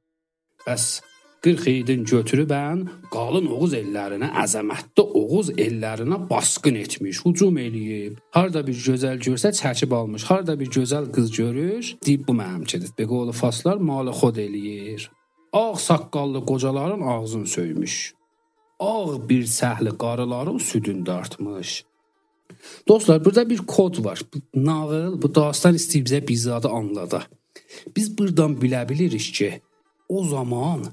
Bəs 0.67 1.01
40 1.43 1.65
idin 1.67 2.05
götürübən 2.07 2.85
qalın 3.11 3.49
Oğuz 3.51 3.73
ellərinə, 3.75 4.29
əzəmətli 4.45 5.03
Oğuz 5.19 5.49
ellərinə 5.59 6.21
basqın 6.29 6.77
etmiş, 6.79 7.19
hücum 7.25 7.57
eləyib. 7.59 8.21
Harda 8.31 8.61
bir 8.67 8.77
gözəl 8.85 9.19
görsə 9.25 9.51
çəkib 9.57 9.95
almış, 9.97 10.23
harda 10.29 10.55
bir 10.59 10.69
gözəl 10.71 11.09
qız 11.15 11.33
görür, 11.35 11.89
deyib 12.05 12.23
bu 12.27 12.35
mənimkidir. 12.37 12.93
Be 12.97 13.07
qolu 13.11 13.35
faslar 13.35 13.83
malı 13.89 14.13
xod 14.19 14.39
eləyir. 14.45 15.09
Ağ 15.53 15.75
saqqallı 15.87 16.45
qocaların 16.45 17.01
ağzını 17.01 17.47
söymüş. 17.47 18.13
Ağ 18.79 19.29
bir 19.29 19.43
səhli 19.43 19.97
qarıların 19.97 20.57
südün 20.57 21.05
dartmış. 21.05 21.83
Dostlar, 22.87 23.25
burada 23.25 23.49
bir 23.49 23.57
kod 23.57 24.05
var. 24.05 24.21
Bu 24.33 24.65
nağıl, 24.65 25.21
bu 25.21 25.35
dastan 25.35 25.75
istəyib 25.75 26.07
bizə 26.07 26.27
bizadı 26.27 26.67
anlada. 26.67 27.23
Biz 27.95 28.17
burdan 28.17 28.55
bilə 28.61 28.89
bilirik 28.89 29.33
ki, 29.33 29.49
o 30.09 30.23
zaman 30.27 30.85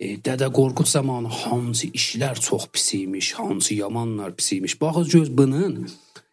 e, 0.00 0.16
Dədə 0.16 0.48
Qorqud 0.54 0.86
zamanı 0.86 1.28
hansı 1.28 1.88
işlər 1.88 2.40
çox 2.40 2.68
pis 2.72 2.94
imiş, 2.94 3.32
hansı 3.34 3.74
yamanlar 3.74 4.36
pis 4.36 4.52
imiş. 4.52 4.80
Baxız 4.80 5.08
göz 5.08 5.30
bunun 5.38 5.88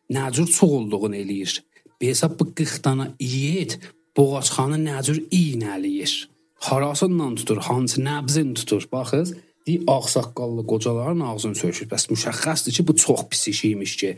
nə 0.10 0.32
cür 0.34 0.48
çox 0.48 0.70
olduğunu 0.70 1.16
eləyir. 1.16 1.64
Hesab 2.02 2.40
bu 2.40 2.54
40 2.54 2.84
dana 2.86 3.10
iyid 3.20 3.78
boğaçxanı 4.18 4.78
nə 4.78 5.02
cür 5.04 5.20
iynələyir. 5.32 6.28
Harasından 6.70 7.36
tutur, 7.36 7.58
hansı 7.58 8.02
nəbzin 8.02 8.54
tutur. 8.54 8.88
Baxız, 8.92 9.34
di 9.68 9.84
ağsaqqallı 9.88 10.68
qocaların 10.68 11.20
ağzını 11.20 11.56
sökür. 11.56 11.90
Bəs 11.94 12.08
müşəxxəsdir 12.12 12.72
ki, 12.78 12.88
bu 12.88 12.96
çox 12.96 13.22
pis 13.30 13.48
iş 13.48 13.64
imiş 13.72 13.96
ki, 14.02 14.10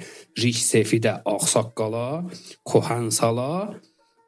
Rik 0.44 0.60
Sefidə 0.72 1.14
ağsaqqala, 1.34 2.08
Kohansala 2.66 3.52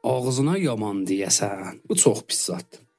ağzına 0.02 0.56
yaman 0.58 1.04
deyəsən. 1.08 1.82
Bu 1.88 1.96
çox 1.96 2.24
pis 2.28 2.40
zaddır. 2.48 2.89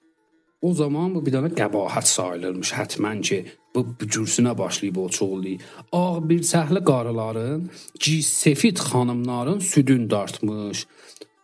O 0.61 0.73
zaman 0.77 1.15
bu 1.15 1.23
bir 1.25 1.33
dənə 1.33 1.49
qəbahət 1.57 2.05
sayılırmış 2.05 2.71
hətmən 2.77 3.21
ki, 3.25 3.37
bu, 3.73 3.81
cürsünə 4.01 4.53
başlayıb 4.57 4.97
o 5.01 5.07
çoğulluq. 5.09 5.63
Ağ 5.91 6.29
bir 6.29 6.43
səhli 6.53 6.83
qarıların, 6.85 7.69
cisefid 7.99 8.77
xanımların 8.77 9.59
südün 9.59 10.09
dartmış. 10.09 10.85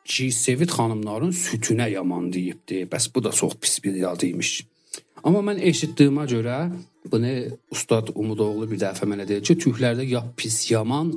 Cisefid 0.05 0.69
xanımların 0.77 1.33
sütünə 1.45 1.89
yaman 1.89 2.29
deyibdi. 2.33 2.85
Bəs 2.91 3.09
bu 3.15 3.23
da 3.23 3.31
çox 3.31 3.57
pis 3.61 3.83
bir 3.83 3.95
yad 3.95 4.21
imiş. 4.21 4.51
Amma 5.23 5.41
mən 5.49 5.65
eşitdiyimə 5.71 6.27
görə 6.29 6.59
bunu 7.11 7.33
ustad 7.73 8.13
Umudoğlu 8.13 8.69
bir 8.71 8.79
dəfə 8.85 9.09
mənə 9.09 9.25
deyir 9.27 9.43
ki, 9.43 9.57
türklərdə 9.63 10.05
ya 10.05 10.21
pis 10.37 10.59
yaman, 10.71 11.15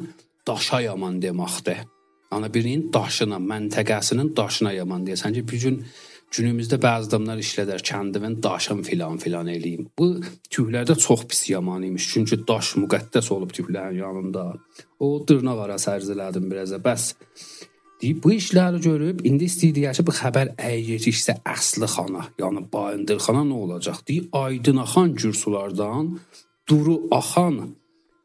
daşa 0.49 0.81
yaman 0.89 1.21
deməkdir. 1.23 1.85
Ana 2.31 2.49
birinin 2.55 2.89
daşına, 2.95 3.37
məntəqəsinin 3.53 4.33
daşına 4.37 4.73
yaman 4.73 5.05
deyəsən 5.07 5.37
ki, 5.37 5.49
bir 5.51 5.61
gün 5.65 5.85
Günümüzdə 6.31 6.77
bəzi 6.79 7.09
adamlar 7.09 7.41
işlədər 7.43 7.83
kəndivin 7.83 8.37
daşım 8.43 8.85
filan 8.87 9.17
filan 9.19 9.49
eləyim. 9.51 9.89
Bu 9.99 10.21
tüylərdə 10.55 10.95
çox 11.03 11.25
pis 11.27 11.41
yaman 11.51 11.83
imiş. 11.89 12.05
Çünki 12.13 12.37
daş 12.47 12.77
müqəddəs 12.79 13.33
olub 13.35 13.51
tüylərin 13.57 13.97
yanında. 13.99 14.45
O 15.03 15.09
dırnaq 15.27 15.63
ara 15.65 15.79
sərzilədim 15.83 16.45
biraz. 16.53 16.77
Bəs 16.85 17.07
deyib 18.03 18.21
bu 18.23 18.31
işləri 18.37 18.79
görüb 18.85 19.25
indi 19.27 19.49
istəyir 19.51 19.97
ki, 19.97 20.05
bu 20.07 20.15
xəbər 20.15 20.53
əyrişsə 20.71 21.41
əsli 21.55 21.89
xana, 21.95 22.23
yəni 22.39 22.63
Bayındır 22.73 23.19
xana 23.27 23.43
nə 23.49 23.57
olacaq? 23.65 23.99
Deyib 24.09 24.37
aydın 24.43 24.79
axan 24.85 25.17
gür 25.19 25.35
sulardan, 25.35 26.13
duru 26.71 26.95
axan 27.17 27.59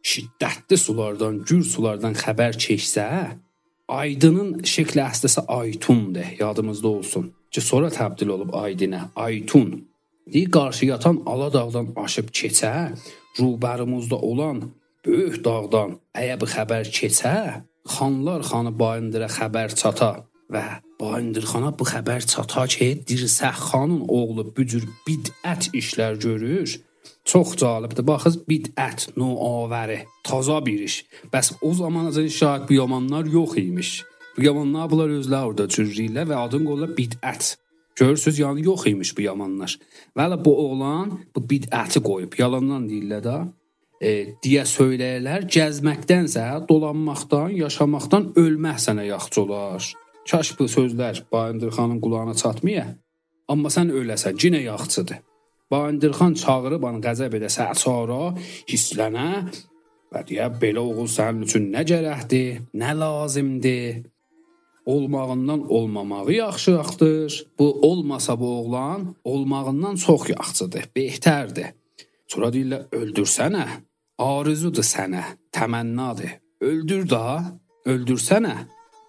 şiddətli 0.05 0.77
sulardan, 0.77 1.41
gür 1.49 1.65
sulardan 1.65 2.13
xəbər 2.21 2.53
keçsə, 2.67 3.07
aydının 3.89 4.59
şəkli 4.75 5.01
əsləsə 5.07 5.47
aytundur, 5.57 6.29
yadımızda 6.43 6.93
olsun 6.99 7.33
ki, 7.51 7.61
sonra 7.61 7.91
təbdil 7.93 8.31
olub 8.35 8.53
Aydinə, 8.63 9.01
Aytun. 9.15 9.87
Deyir 10.33 10.51
qarşı 10.51 10.85
yatan 10.85 11.21
Aladağdan 11.25 11.91
aşıb 12.05 12.31
keçə, 12.37 12.73
rubərimizdə 13.39 14.17
olan 14.29 14.63
böyük 15.05 15.43
dağdan 15.45 15.99
əgər 16.17 16.39
bu 16.41 16.49
xəbər 16.49 16.89
keçə, 16.97 17.35
xanlar 17.95 18.41
xanı 18.49 18.73
Bayındıra 18.79 19.29
xəbər 19.37 19.75
çata 19.81 20.11
və 20.53 20.63
Bayındır 21.01 21.45
xana 21.51 21.71
bu 21.79 21.85
xəbər 21.85 22.25
çata 22.31 22.65
ki, 22.73 22.87
Dirsəx 23.07 23.61
xanın 23.69 24.01
oğlu 24.17 24.47
bu 24.55 24.65
cür 24.71 24.87
bidət 25.07 25.69
işlər 25.79 26.17
görür. 26.25 26.79
Çox 27.25 27.55
cəlibdir. 27.61 28.05
Baxız 28.07 28.37
bidət, 28.49 29.09
noavəri, 29.19 29.99
taza 30.23 30.59
bir 30.65 30.85
iş. 30.87 31.03
Bəs 31.33 31.53
o 31.61 31.73
zaman 31.73 32.05
azın 32.09 32.27
şahid 32.27 32.69
bu 32.69 32.73
yamanlar 32.73 33.25
yox 33.25 33.57
imiş. 33.57 33.91
Yamanlar 34.37 34.89
bunlar 34.91 35.11
özləri 35.15 35.47
orada 35.47 35.65
cürriylə 35.71 36.25
və 36.27 36.35
adın 36.35 36.65
qoyulur 36.67 36.91
bidət. 36.97 37.55
Görürsüz, 37.95 38.39
yəni 38.41 38.65
yox 38.65 38.83
imiş 38.91 39.13
bu 39.15 39.23
yamanlar. 39.23 39.77
Vələ 40.17 40.37
bu 40.45 40.51
oğlan 40.65 41.13
bu 41.35 41.43
bidəti 41.51 42.01
qoyub, 42.03 42.33
yalandan 42.39 42.89
deyirlər 42.89 43.21
də. 43.23 43.35
E, 44.01 44.09
deyə 44.43 44.65
söyləyirlər, 44.67 45.45
gəzməkdənsə 45.55 46.43
dolanmaqdan, 46.67 47.53
yaşamaqdan 47.55 48.33
ölmək 48.41 48.81
sənə 48.83 49.05
yaxşı 49.07 49.41
olar. 49.45 49.87
Kaş 50.27 50.51
bu 50.59 50.67
sözlər 50.67 51.21
Bayındır 51.31 51.71
xanın 51.77 52.01
qulağına 52.03 52.33
çatmaya. 52.35 52.89
Amma 53.47 53.71
sən 53.71 53.93
öləsən, 53.95 54.35
cinə 54.41 54.59
yaxçıdır. 54.65 55.21
Bayındır 55.71 56.11
xan 56.19 56.35
çağırıb 56.41 56.83
onu 56.89 56.99
qəzəb 57.05 57.37
edəsə 57.39 57.69
sonra 57.79 58.33
hisslənə 58.67 59.29
və 60.11 60.25
deyə 60.27 60.49
belə 60.59 60.83
oğul 60.83 61.07
sənin 61.07 61.47
üçün 61.47 61.71
nə 61.71 61.85
gərəkdir, 61.87 62.67
nə 62.75 62.91
lazımdır 62.99 64.03
olmağından 64.85 65.71
olmamağı 65.71 66.33
yaxşıdır. 66.33 67.47
Bu 67.59 67.81
olmasa 67.81 68.39
bu 68.39 68.59
oğlan 68.59 69.15
olmağından 69.23 69.95
çox 69.95 70.29
yaxşıdır, 70.29 70.89
behtərdir. 70.95 71.73
Sonra 72.27 72.49
deyirlər 72.53 72.87
öldürsənə. 72.91 73.65
Arzudur 74.17 74.83
sənə, 74.83 75.23
təmənnadır. 75.51 76.39
Öldür 76.61 77.09
da, 77.09 77.59
öldürsənə. 77.85 78.55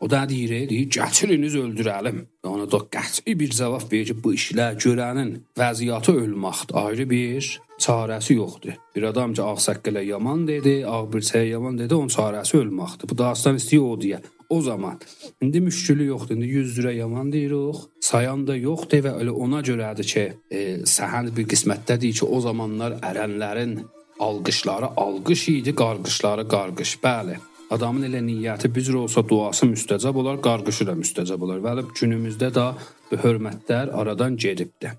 O 0.01 0.11
da 0.11 0.29
deyir, 0.29 0.69
deyir, 0.69 0.89
gətiriniz 0.93 1.55
öldürəlim. 1.57 2.19
Ona 2.45 2.67
da 2.71 2.83
qəti 2.93 3.33
bir 3.41 3.51
cavab 3.51 3.87
verir 3.93 4.11
ki, 4.11 4.17
bu 4.25 4.35
işlə 4.37 4.75
görənin 4.83 5.31
vəziyyəti 5.57 6.13
ölməkdir. 6.23 6.77
Ayrı 6.83 7.07
bir 7.11 7.49
çarəsi 7.81 8.37
yoxdur. 8.37 8.77
Bir 8.97 9.03
adam 9.03 9.35
ki, 9.35 9.43
ağsaqqala 9.43 10.03
yaman 10.03 10.49
dedi, 10.49 10.87
ağ 10.87 11.13
bir 11.13 11.23
şey 11.23 11.49
yaman 11.49 11.79
dedi, 11.79 11.95
onun 11.95 12.13
çarəsi 12.13 12.61
ölməkdir. 12.61 13.09
Bu 13.11 13.19
dastan 13.19 13.57
istəyir 13.57 13.87
o 13.89 13.97
deyə. 14.01 14.21
O 14.49 14.63
zaman 14.63 15.01
indi 15.41 15.61
müşkülü 15.61 16.05
yoxdur. 16.05 16.37
İndi 16.37 16.47
100 16.47 16.79
lirə 16.79 16.93
yaman 16.95 17.33
deyirik. 17.33 17.77
Sayan 18.01 18.47
da 18.47 18.57
yoxdur 18.57 19.03
və 19.07 19.13
elə 19.23 19.31
ona 19.31 19.61
görədir 19.61 20.07
ki, 20.13 20.25
e, 20.51 20.61
səhən 20.87 21.33
bir 21.37 21.49
qismətdədir 21.51 22.21
ki, 22.21 22.25
o 22.25 22.41
zamanlar 22.41 22.99
ərənlərin 23.11 23.79
alqışları 24.21 24.93
alqış 24.97 25.49
idi, 25.49 25.75
qarqışları 25.75 26.49
qarqış. 26.49 26.97
Bəli. 27.03 27.39
Adamın 27.71 28.07
elə 28.07 28.21
niyyəti 28.23 28.71
bücür 28.75 29.01
olsa 29.03 29.25
duası 29.29 29.67
müstəcab 29.67 30.17
olar, 30.23 30.39
qarqışı 30.43 30.87
da 30.87 30.95
müstəcab 30.95 31.43
olar. 31.43 31.59
Və 31.65 31.83
günümüzdə 32.01 32.53
də 32.55 32.67
bu 33.11 33.19
hörmətlər 33.25 33.91
aradan 33.91 34.37
gedibdi. 34.37 34.93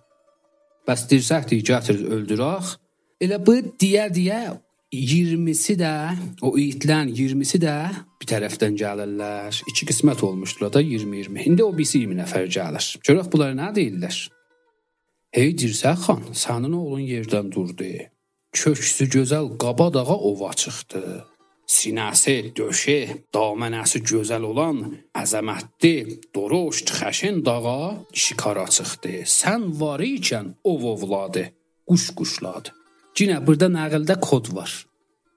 Bəs 0.88 1.07
dirsəkdir, 1.12 1.63
gətir 1.71 2.03
öldürək. 2.15 2.75
Elə 3.23 3.39
bu 3.45 3.55
deyə-deyə 3.81 4.41
20-si 4.93 5.76
də, 5.76 5.93
o 6.47 6.54
itlərin 6.56 7.12
20-si 7.12 7.60
də 7.60 7.76
bir 8.21 8.30
tərəfdən 8.30 8.78
gəlirlər. 8.80 9.62
İki 9.67 9.88
qismət 9.89 10.23
olmuşdular 10.23 10.71
da 10.78 10.82
20-20. 10.82 11.43
İndi 11.43 11.63
o 11.63 11.73
birisi 11.76 12.06
20 12.06 12.21
nəfər 12.21 12.47
gəlir. 12.47 12.88
Görək 13.04 13.32
bunlar 13.34 13.56
nə 13.58 13.73
deyirlər? 13.76 14.19
Hey 15.36 15.52
Dirsək 15.60 16.06
xan, 16.06 16.23
sənin 16.32 16.71
oğlun 16.78 17.04
yerdən 17.04 17.52
durdu. 17.52 17.89
Köksü 18.56 19.10
gözəl 19.12 19.58
qaba 19.60 19.89
dağa 19.93 20.15
ova 20.15 20.54
çıxdı. 20.56 21.04
Sinəsi, 21.67 22.56
döşü, 22.56 23.28
damənəsi 23.36 24.00
gözəl 24.08 24.47
olan 24.47 24.80
əzəmətli, 25.12 26.32
doroşt, 26.32 26.95
xəşin 26.95 27.43
dağa 27.43 28.08
şikara 28.15 28.69
çıxdı. 28.71 29.28
Sən 29.28 29.67
var 29.82 30.00
ikən 30.00 30.56
ov 30.63 30.88
ovladı, 30.95 31.50
quş 31.91 32.10
quşladı. 32.15 32.77
Yenə 33.17 33.39
burada 33.41 33.65
nəqildə 33.73 34.19
kod 34.21 34.51
var. 34.53 34.69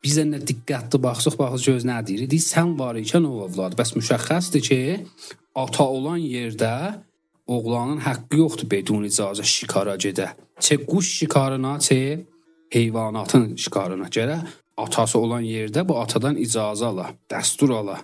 Bizə 0.05 0.27
nə 0.29 0.41
diqqətli 0.45 0.99
baxsaq, 1.01 1.37
baxız 1.41 1.63
göz 1.69 1.87
nə 1.89 2.01
deyir? 2.05 2.27
Deyir, 2.29 2.45
sən 2.45 2.75
var 2.77 2.99
ikən 3.01 3.25
o 3.29 3.47
övlad. 3.47 3.77
Bəs 3.79 3.95
müşəxxəsdir 3.97 4.65
ki, 4.67 4.81
ata 5.63 5.87
olan 5.89 6.21
yerdə 6.21 6.75
oğlanın 7.49 8.03
haqqı 8.05 8.43
yoxdur 8.43 8.69
bedun 8.73 9.07
icazə 9.09 9.47
şikara 9.55 9.97
gedə. 10.05 10.29
Çə 10.61 10.77
quş 10.91 11.15
şikarına, 11.23 11.79
çə 11.87 12.01
heyvanatın 12.77 13.57
şikarına 13.65 14.13
görə 14.13 14.37
atası 14.77 15.19
olan 15.19 15.45
yerdə 15.45 15.87
bu 15.89 15.97
atadan 16.03 16.37
icazə 16.37 16.93
ala, 16.93 17.11
dəstur 17.33 17.73
ala. 17.81 17.97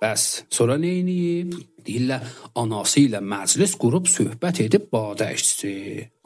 Bəs 0.00 0.44
sonra 0.52 0.80
nə 0.80 0.96
edib? 1.02 1.54
Deyirlər 1.84 2.24
anası 2.56 3.02
ilə 3.04 3.20
məclis 3.20 3.74
qurub 3.80 4.08
söhbət 4.08 4.62
edib 4.64 4.86
badə 4.92 5.28
içdi. 5.36 5.72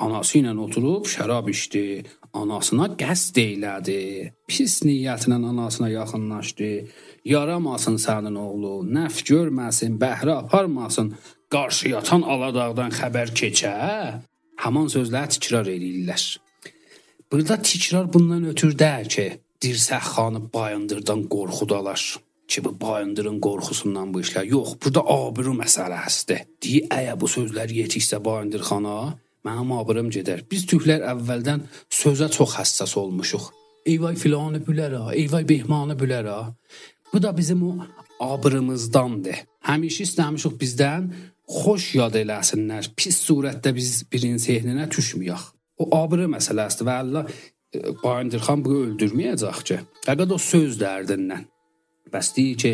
Anası 0.02 0.38
ilə 0.38 0.54
oturub 0.62 1.06
şərab 1.10 1.50
içdi. 1.50 2.04
Anasına 2.38 2.87
qəsd 3.01 3.38
elədi. 3.42 4.01
Pis 4.48 4.79
niyyətlə 4.87 5.38
anasına 5.51 5.88
yaxınlaşdı. 5.90 6.70
Yaramasın 7.33 7.98
sənin 8.01 8.37
oğlu, 8.38 8.74
nəf 8.96 9.24
görməsin, 9.29 9.98
bəhrə 10.03 10.37
aparmasın, 10.44 11.12
qarşı 11.53 11.94
yatan 11.94 12.22
aladağdan 12.22 12.94
xəbər 12.98 13.35
keçə. 13.40 13.74
Haman 14.62 14.88
sözlər 14.92 15.29
təkrar 15.35 15.68
eləyirlər. 15.74 16.24
Burada 17.33 17.59
təkrar 17.68 18.09
bundan 18.12 18.48
ötürü 18.53 18.79
deyil 18.79 19.12
ki, 19.16 19.29
Dirsəx 19.62 20.07
xanı 20.14 20.40
bayındırdan 20.55 21.24
qorxudalar 21.35 22.03
ki, 22.48 22.64
bu 22.64 22.70
bayındırın 22.81 23.40
qorxusundan 23.46 24.14
bu 24.14 24.22
işlər. 24.22 24.46
Yox, 24.55 24.77
burada 24.83 25.03
abru 25.14 25.53
məsələsidir. 25.59 26.46
Deyə 26.62 26.87
əgər 26.98 27.16
bu 27.20 27.31
sözlər 27.37 27.74
yetiksə 27.81 28.22
bayındır 28.24 28.62
xana, 28.70 28.98
mənim 29.48 29.72
abırım 29.80 30.12
gedər. 30.14 30.44
Biz 30.50 30.66
türklər 30.70 31.06
əvvəldən 31.14 31.64
sözə 32.02 32.30
çox 32.37 32.58
həssas 32.61 32.94
olmuşuq. 33.00 33.48
Eyvay 33.88 34.16
filanı 34.20 34.61
bülərə, 34.66 35.02
eyvay 35.16 35.48
behmanı 35.48 35.96
bülərə. 35.98 36.38
Bu 37.12 37.22
da 37.22 37.37
bizim 37.37 37.62
o 37.64 37.72
abırımızdandır. 38.20 39.44
Həmişə 39.68 40.04
istəmişik 40.08 40.58
bizdən 40.61 41.12
xoş 41.48 41.94
yad 41.98 42.18
eləsinlər. 42.20 42.90
Pis 42.96 43.20
surətdə 43.26 43.72
biz 43.74 44.02
birin 44.12 44.37
sehninə 44.42 44.88
düşməyək. 44.92 45.46
O 45.78 45.88
abırı 45.96 46.26
məsələsidir 46.34 46.88
və 46.88 46.98
Allah 47.04 47.30
Bayındır 48.04 48.40
xan 48.46 48.62
bunu 48.64 48.78
öldürməyəcək 48.87 49.58
ki. 49.68 49.76
Fəqət 50.06 50.30
o 50.32 50.38
söz 50.40 50.78
dərdindən. 50.80 51.42
Bəs 52.12 52.30
deyir 52.37 52.56
ki, 52.62 52.70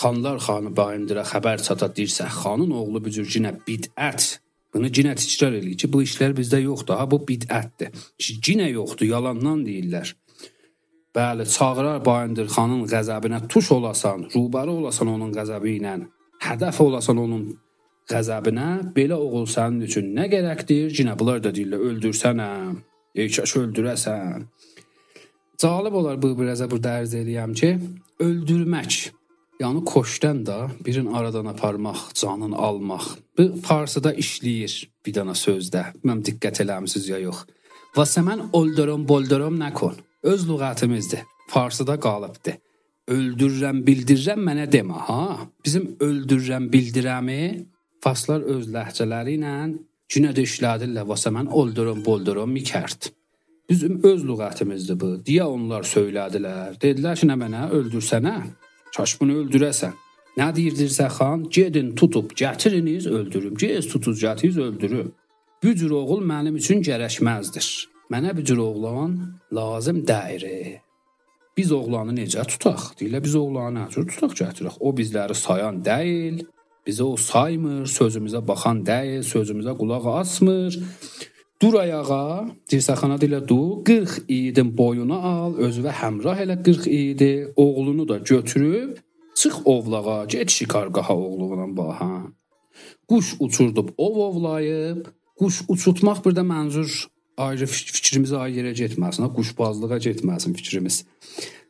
xanlar 0.00 0.40
xanı 0.40 0.72
Bayındıra 0.76 1.26
xəbər 1.28 1.60
çata 1.66 1.90
dirsə, 1.96 2.24
xanın 2.40 2.72
oğlu 2.80 3.02
bu 3.04 3.12
cür 3.16 3.28
cinə 3.28 3.52
bidət. 3.66 4.38
Bunu 4.74 4.90
cinə 4.96 5.16
təkrar 5.18 5.56
eləyir 5.58 5.78
ki, 5.82 5.88
bu 5.92 6.02
işlər 6.06 6.34
bizdə 6.36 6.60
yoxdur. 6.62 6.98
Ha 7.00 7.06
bu 7.10 7.18
bidətdir. 7.26 7.94
Cinə 8.46 8.68
yoxdur, 8.70 9.08
yalandan 9.10 9.64
deyirlər. 9.66 10.14
Bəli, 11.16 11.46
çağırar 11.56 12.04
Bayındır 12.06 12.46
xanın 12.54 12.84
qəzəbinə 12.92 13.40
tuş 13.50 13.72
olasan, 13.78 14.28
rubəri 14.34 14.70
olasan 14.78 15.08
onun 15.10 15.32
qəzəbi 15.34 15.72
ilə, 15.80 15.96
hədəf 16.46 16.78
olasan 16.84 17.18
onun 17.18 17.48
qəzəbinə, 18.10 18.68
belə 18.94 19.18
oğul 19.18 19.48
sənin 19.50 19.88
üçün 19.88 20.12
nə 20.14 20.28
gərəkdir? 20.30 20.92
Cinə 20.94 21.16
bunlar 21.18 21.42
da 21.42 21.50
deyirlər, 21.56 21.82
öldürsənəm. 21.90 22.78
Yekaş 23.18 23.56
öldürəsən. 23.58 24.46
Cəlib 25.60 25.96
olar 25.98 26.20
bu 26.22 26.30
birazə 26.38 26.70
burada 26.70 27.00
ərz 27.02 27.16
eləyəm 27.18 27.56
ki, 27.58 27.72
öldürmək, 28.22 29.00
yəni 29.60 29.84
koşdan 29.84 30.46
da 30.46 30.58
birin 30.86 31.06
aradan 31.06 31.46
aparmaq, 31.52 31.98
canın 32.14 32.52
almaq. 32.52 33.04
Bu 33.38 33.44
farsıda 33.66 34.14
işləyir 34.14 34.74
bir 35.06 35.14
dana 35.14 35.34
sözdə. 35.46 35.84
Mən 36.04 36.24
diqqət 36.26 36.62
eləmisiniz 36.64 37.10
ya 37.12 37.18
yox. 37.26 37.44
Vəsə 37.96 38.24
mən 38.26 38.48
oldurum, 38.52 39.08
boldurum 39.08 39.58
nəkon. 39.60 39.98
Öz 40.22 40.48
lüğətimizdir. 40.48 41.26
Farsıda 41.48 42.00
qalıbdı. 42.00 42.56
Öldürürəm, 43.10 43.84
bildirirəm 43.86 44.42
mənə 44.48 44.66
demə, 44.70 44.98
ha? 45.08 45.22
Bizim 45.64 45.96
öldürürəm, 46.00 46.70
bildirəmi 46.72 47.40
Faslar 48.00 48.40
öz 48.48 48.68
ləhcələri 48.72 49.34
ilə 49.36 49.54
Cinə 50.10 50.32
də 50.34 50.42
işlədirlər, 50.42 51.06
vəsə 51.06 51.30
mən 51.30 51.50
oldurum, 51.54 52.00
boldurum 52.02 52.50
mikərd. 52.50 53.12
Bizim 53.70 54.00
öz 54.02 54.24
lüğətimizdir 54.26 54.96
bu. 54.98 55.10
Deyə 55.26 55.44
onlar 55.46 55.86
söylədilər. 55.86 56.74
Dedilər 56.82 57.20
ki, 57.20 57.28
nə 57.30 57.36
mənə 57.38 57.68
öldürsənə? 57.76 58.32
Kaş 58.96 59.16
bunu 59.20 59.40
öldürəsən. 59.42 59.94
Nə 60.38 60.50
deyirdirsə 60.56 61.08
xan, 61.16 61.46
gedin 61.56 61.94
tutub 61.98 62.32
gətiriniz, 62.42 63.08
öldürüm. 63.08 63.54
Gez 63.54 63.88
tutuz 63.92 64.22
gətiz, 64.22 64.60
öldürüm. 64.60 65.12
Bu 65.62 65.74
cür 65.74 65.90
oğul 66.00 66.22
mənim 66.32 66.56
üçün 66.60 66.82
gərəkməzdir. 66.86 67.66
Mənə 68.12 68.36
bu 68.36 68.44
cür 68.44 68.62
oğlan 68.62 69.18
lazım 69.52 70.04
dəyir. 70.10 70.46
Biz 71.56 71.72
oğlanı 71.72 72.14
necə 72.22 72.46
tutaq? 72.48 72.94
Deyirlər 73.00 73.22
biz 73.26 73.34
oğlanı 73.36 73.84
necə 73.84 74.06
tutaq 74.06 74.38
gətirək? 74.42 74.80
O 74.80 74.94
bizləri 74.96 75.34
sayan 75.34 75.84
deyil, 75.84 76.40
Bizə 76.88 77.04
o 77.04 77.16
saymır, 77.20 77.84
sözümüzə 77.92 78.40
baxan 78.48 78.80
deyil, 78.86 79.20
sözümüzə 79.26 79.74
qulaq 79.76 80.06
asmır. 80.14 80.78
Dur 81.60 81.74
ayağa, 81.76 82.48
dirsəxana 82.72 83.18
dilə 83.20 83.42
dur, 83.44 83.82
40 83.84 84.30
idin 84.32 84.70
boyuna 84.78 85.18
al, 85.30 85.58
özünə 85.66 85.92
həmrah 85.92 86.38
elə 86.40 86.56
40 86.64 86.86
idi, 86.88 87.32
oğlunu 87.56 88.06
da 88.08 88.16
götürüb 88.30 88.96
çıx 89.40 89.58
ovlağa, 89.64 90.24
get 90.24 90.50
şikargaha 90.50 91.16
oğluna 91.16 91.76
baha. 91.76 92.32
Quş 93.08 93.34
uçurdub 93.44 93.88
ov 93.98 94.16
ovlayıb, 94.28 95.04
quş 95.38 95.60
uçutmaq 95.68 96.24
bir 96.24 96.38
də 96.38 96.46
mənzur 96.52 96.88
ayrı 97.36 97.68
fikrimizə 97.68 98.40
ayrı 98.40 98.56
yerə 98.60 98.72
getməsin, 98.80 99.28
quşbazlığa 99.36 100.00
getməsin 100.06 100.56
fikrimiz. 100.56 101.02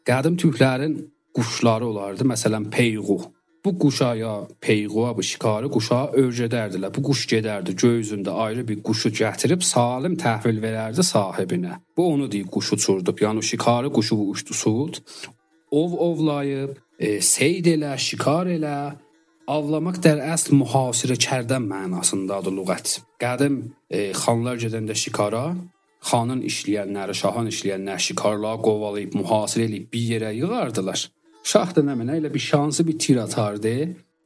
Qədim 0.06 0.38
türklərin 0.38 0.96
quşları 1.34 1.86
olardı, 1.90 2.30
məsələn 2.30 2.70
peyğu. 2.70 3.18
Bu 3.64 3.78
quşa 3.78 4.14
ya 4.14 4.34
peyğuğa 4.60 5.16
bu 5.16 5.22
şikarı 5.22 5.68
quşa 5.76 6.00
övrədərdilər. 6.22 6.94
Bu 6.96 7.02
quş 7.08 7.26
gedərdi 7.32 7.74
göy 7.82 8.00
üzündə 8.00 8.32
ayrı 8.44 8.64
bir 8.68 8.78
quşu 8.82 9.12
gətirib 9.20 9.62
salim 9.62 10.14
təhvil 10.16 10.62
verərdi 10.62 11.04
sahibinə. 11.04 11.74
Bu 11.96 12.06
onu 12.12 12.30
deyib 12.32 12.48
quş 12.54 12.72
uçurdub. 12.76 13.20
Yəni 13.26 13.42
şikarı 13.42 13.92
quşu 13.92 14.16
uçdu 14.16 14.54
sud. 14.62 15.02
Ov 15.70 15.92
ovlayıb, 16.06 16.72
e, 16.98 17.20
seyd 17.20 17.68
elə, 17.74 17.92
şikar 17.98 18.48
elə, 18.56 18.78
avlamaq 19.46 20.00
dər 20.04 20.24
əsl 20.34 20.56
mühasirə 20.62 21.18
kərdən 21.26 21.68
mənasındadır 21.68 22.56
lüğət. 22.58 22.96
Qədim 23.22 23.60
e, 23.90 24.10
xanlar 24.22 24.56
gedəndə 24.64 24.96
şikara 25.04 25.44
xanın 26.10 26.42
işləyənləri, 26.48 27.14
şahın 27.22 27.52
işləyənlər 27.52 28.00
şikarlığa 28.08 28.56
qovalayıb 28.66 29.16
mühasirə 29.20 29.68
edib 29.68 29.90
bir 29.92 30.06
yerə 30.14 30.30
yığardılar. 30.40 31.10
Şah 31.50 31.72
da 31.74 31.82
nə 31.82 31.96
mənə 31.98 32.20
elə 32.20 32.28
bir 32.30 32.42
şansı 32.44 32.84
bir 32.86 32.98
tir 33.02 33.16
atardı. 33.24 33.72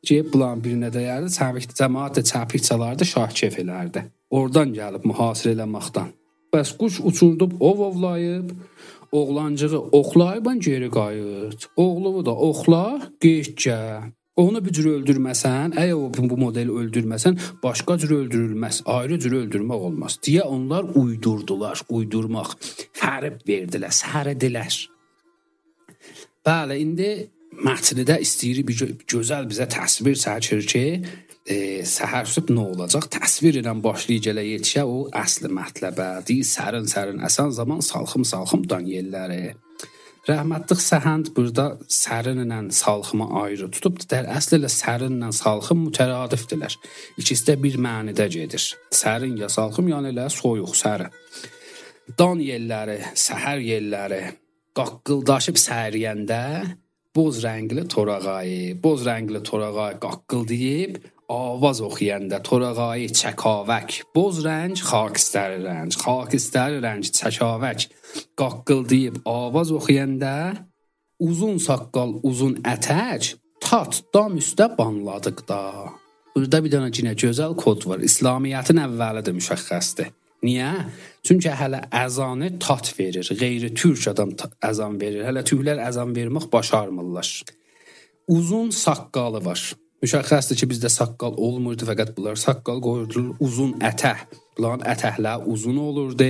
Ceyb 0.04 0.26
bulan 0.32 0.60
birinə 0.64 0.90
dəyərdi, 0.92 1.30
çəvik 1.32 1.70
cəmaət 1.78 2.18
də 2.18 2.22
çəpik 2.30 2.64
çalardı, 2.66 3.06
şah 3.08 3.30
kef 3.38 3.56
elərdi. 3.62 4.02
Oradan 4.36 4.74
gəlib 4.76 5.06
mühasirə 5.08 5.54
eləməkdən. 5.56 6.10
Bəs 6.52 6.74
quş 6.80 7.00
uçurdub 7.08 7.56
ov 7.68 7.80
ovlayıb, 7.88 8.50
oğlancığı 9.20 9.80
oxlayıban 10.00 10.60
geri 10.60 10.90
qayıt. 10.98 11.66
Oğluvu 11.76 12.26
da 12.26 12.36
oxla, 12.50 12.84
getcə. 13.24 13.80
Onu 14.36 14.60
bir 14.66 14.76
cür 14.76 14.92
öldürməsən, 14.98 15.78
əgər 15.80 15.96
o 15.96 16.30
bu 16.30 16.36
modeli 16.44 16.76
öldürməsən, 16.80 17.38
başqa 17.64 17.98
cür 18.04 18.18
öldürülməz, 18.20 18.82
ayrı 18.84 19.18
cür 19.22 19.38
öldürmək 19.44 19.86
olmaz. 19.88 20.18
deyə 20.26 20.42
onlar 20.42 20.84
uydurdular, 20.94 21.86
uydurmaq, 21.88 22.58
fərib 23.00 23.46
verdilər, 23.48 23.94
sərədilər. 24.04 24.93
Bəli, 26.44 26.76
indi 26.84 27.10
mətndə 27.64 28.18
istəyirik 28.20 28.66
bir 28.68 28.90
gözəl 29.08 29.46
bizə 29.48 29.64
təsvir 29.72 30.18
çəkir 30.20 30.66
ki, 30.68 30.82
e, 31.48 31.56
səhər 31.88 32.28
sübh 32.28 32.50
nə 32.52 32.66
olacaq? 32.74 33.06
Təsvir 33.14 33.62
ilə 33.62 33.72
başlayıb 33.86 34.26
gələ 34.26 34.44
yetişə 34.50 34.84
o 34.84 35.06
əsl 35.22 35.48
mətləbə. 35.48 36.10
Deyir 36.28 36.44
sərin-sərin 36.50 37.24
əsən 37.24 37.54
zaman 37.60 37.80
salxım-salxım 37.88 38.68
dan 38.68 38.84
yelləri. 38.84 39.54
Rəhmətlik 40.28 40.84
Səhənd 40.84 41.32
burada 41.36 41.66
sərinlə 41.88 42.60
salxımı 42.72 43.30
ayrı 43.40 43.70
tutub, 43.72 44.04
der 44.12 44.28
əsl 44.36 44.58
ilə 44.60 44.72
sərinlə 44.72 45.32
salxım 45.40 45.86
mütəradifdirlər. 45.88 46.76
İkisi 47.24 47.48
də 47.48 47.58
bir 47.64 47.80
mənidə 47.88 48.28
gedir. 48.36 48.68
Sərin 48.92 49.40
ya 49.40 49.48
salxım, 49.48 49.88
yəni 49.96 50.12
elə 50.12 50.28
soyuq, 50.28 50.76
sərin. 50.76 51.12
Dan 52.20 52.40
yelləri, 52.44 53.00
səhər 53.16 53.64
yelləri, 53.64 54.24
qaqqıldaşıb 54.78 55.58
səriyəndə 55.60 56.44
boz 57.14 57.42
rəngli 57.44 57.84
torağayı, 57.94 58.74
boz 58.82 59.04
rəngli 59.06 59.40
torağay 59.46 59.98
qaqqıldayıb 60.02 60.96
avaz 61.30 61.80
oxuyanda 61.88 62.40
torağayı 62.48 63.08
çəkavək, 63.20 64.00
boz 64.16 64.42
rəng 64.46 64.74
xakistər 64.90 65.60
rəng, 65.62 65.94
xakistər 66.04 66.80
rəng 66.84 67.06
çəkavək 67.20 67.86
qaqqıldayıb 68.40 69.22
avaz 69.30 69.70
oxuyanda 69.78 70.34
uzun 71.22 71.60
saqqal, 71.68 72.18
uzun 72.30 72.58
ətək 72.74 73.34
tat 73.62 74.02
dam 74.14 74.40
üstə 74.42 74.66
banladıqda. 74.78 75.60
Burada 76.34 76.58
bir 76.64 76.72
dənə 76.74 76.90
cinə 76.96 77.14
gözəl 77.14 77.54
kod 77.62 77.86
var. 77.86 78.02
İslamiyyətin 78.02 78.82
əvvəlidir 78.88 79.38
müşəxxəsdir. 79.38 80.10
Niyə? 80.44 80.70
Çünki 81.24 81.48
hələ 81.56 81.80
əzanı 82.04 82.58
tat 82.60 82.90
verir. 82.98 83.28
Qeyri-türk 83.40 84.10
adam 84.12 84.34
əzan 84.68 84.98
verir. 85.00 85.24
Hələ 85.28 85.44
türklər 85.48 85.80
əzan 85.86 86.12
vermək 86.16 86.50
başarmırlar. 86.52 87.30
Uzun 88.28 88.70
saqqalı 88.74 89.40
var. 89.44 89.62
Müşəxxəsdir 90.04 90.58
ki, 90.60 90.66
bizdə 90.68 90.90
saqqal 90.92 91.38
olmurdu, 91.40 91.86
fəqət 91.88 92.12
bunlar 92.16 92.36
saqqal 92.36 92.82
qoyurdular 92.84 93.40
uzun 93.46 93.72
ətək. 93.88 94.26
Bunların 94.58 94.84
ətəkləri 94.92 95.48
uzun 95.54 95.80
olurdu 95.80 96.28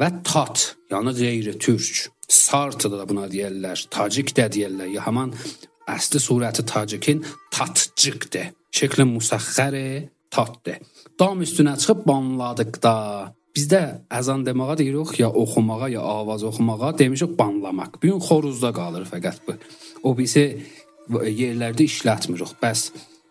və 0.00 0.08
tat, 0.24 0.70
yəni 0.90 1.12
qeyri-türk. 1.20 2.08
Sartı 2.24 2.88
da 2.90 3.04
buna 3.08 3.28
deyirlər, 3.28 3.84
tacik 3.92 4.32
də 4.36 4.48
deyirlər. 4.56 4.88
Ya 4.96 5.04
həmin 5.04 5.34
əsli 5.92 6.22
surəti 6.24 6.64
tacikin 6.64 7.20
tatcıqdır. 7.52 8.54
Şəkli 8.74 9.04
musaxxəri 9.12 9.86
tatdır. 10.32 10.80
Dam 11.20 11.42
üstünə 11.46 11.76
çıxıb 11.78 12.00
banladıqda 12.08 12.94
bizdə 13.54 13.82
əzan 14.18 14.42
deməyə 14.46 14.74
deyirik 14.80 15.12
ya 15.20 15.28
oxumağa 15.30 15.88
ya 15.92 16.02
avaz 16.02 16.42
oxumağa 16.48 16.90
demişik 16.98 17.36
banlamaq. 17.38 18.00
Bu 18.00 18.08
gün 18.08 18.22
xoruzda 18.28 18.72
qalır 18.74 19.04
fəqət 19.12 19.44
bu. 19.46 19.54
O 20.02 20.16
bizi 20.18 20.44
yerlərdə 21.40 21.86
işlətmirik. 21.86 22.56
Bəs 22.62 22.82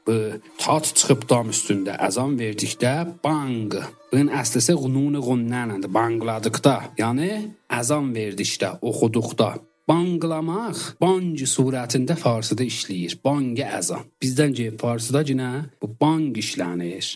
bu 0.08 0.16
tat 0.64 0.88
çıxıb 0.96 1.28
dam 1.28 1.52
üstündə 1.52 1.98
əzan 2.08 2.38
verdikdə 2.40 2.94
bang. 3.26 3.76
Bunun 4.12 4.32
əsləsi 4.42 4.78
qunun 4.80 5.20
qunnandır. 5.28 5.92
Bangladıqda, 6.00 6.76
yəni 7.04 7.30
əzan 7.82 8.14
verdikdə, 8.16 8.78
oxuduqda 8.90 9.50
Banqlamaq 9.84 10.80
bank 11.04 11.42
surətində 11.52 12.16
farsıda 12.16 12.64
işləyir. 12.64 13.18
Banqə 13.26 13.66
əzan. 13.80 14.06
Bizdən 14.24 14.56
ki, 14.56 14.68
farsıda 14.80 15.24
yenə 15.28 15.50
bu 15.82 15.90
bank 16.00 16.40
işlənir. 16.40 17.10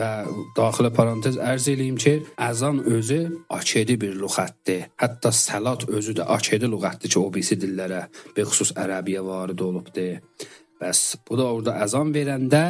Və 0.00 0.10
daxilə 0.56 0.92
parantez 0.96 1.36
ərz 1.36 1.68
eləyim 1.74 1.98
ki, 2.00 2.14
əzan 2.48 2.80
özü 2.96 3.20
akedi 3.52 3.98
bir 4.00 4.16
lüğətdir. 4.22 4.86
Hətta 5.02 5.32
salat 5.32 5.84
özü 5.88 6.16
də 6.16 6.28
akedi 6.38 6.72
lüğətdir 6.72 7.12
ki, 7.12 7.20
o 7.20 7.28
birisi 7.34 7.60
dillərə, 7.60 8.06
be 8.32 8.48
xüsus 8.48 8.72
ərəbiyə 8.80 9.24
varid 9.26 9.60
olubdur. 9.68 10.22
Bəs 10.80 11.02
bu 11.28 11.36
da 11.36 11.50
orada 11.52 11.76
əzan 11.84 12.16
verəndə 12.16 12.64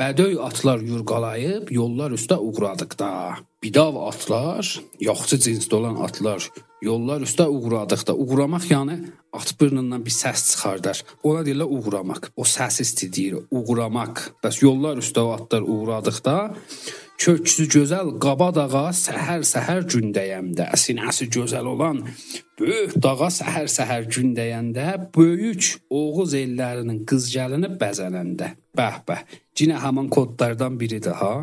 Bədöy 0.00 0.38
atlar 0.40 0.80
yurqalayıb 0.80 1.68
yollar 1.74 2.14
üstə 2.16 2.38
uğradıqda, 2.40 3.08
bidav 3.62 3.98
atlar, 4.06 4.68
yaxçı 5.04 5.36
cinsdə 5.46 5.76
olan 5.76 5.98
atlar 6.06 6.48
yollar 6.82 7.22
üstə 7.26 7.46
uğradıqda, 7.46 8.14
uğramaq 8.16 8.66
yəni 8.70 8.96
at 9.36 9.52
burnundan 9.60 10.02
bir 10.06 10.14
səs 10.14 10.46
çıxardar. 10.50 11.02
Ona 11.28 11.44
deyirlər 11.46 11.70
uğramaq. 11.76 12.30
O 12.36 12.44
səs 12.48 12.80
istəyir, 12.84 13.38
uğramaq. 13.50 14.24
Bəs 14.42 14.62
yollar 14.64 14.98
üstə 15.02 15.22
atlar 15.36 15.68
uğradıqda 15.74 16.36
köksü 17.18 17.66
gözəl 17.70 18.14
qaba 18.22 18.50
dağa 18.54 18.88
səhər-səhər 18.98 19.84
gündəyəmdə, 19.92 20.68
sinəsi 20.84 21.28
gözəl 21.32 21.68
olan 21.74 22.02
böyük 22.60 22.96
dağa 23.02 23.28
səhər-səhər 23.38 24.08
gündəyəndə, 24.14 24.86
böyük 25.16 25.72
Oğuz 25.90 26.34
ellərinin 26.38 27.02
qız 27.08 27.28
gəlini 27.34 27.74
bəzənəndə. 27.80 28.52
Bəh-bəh. 28.78 29.26
Cinə 29.58 29.82
həmin 29.82 30.08
kodlardan 30.12 30.78
biridir 30.80 31.18
ha. 31.20 31.34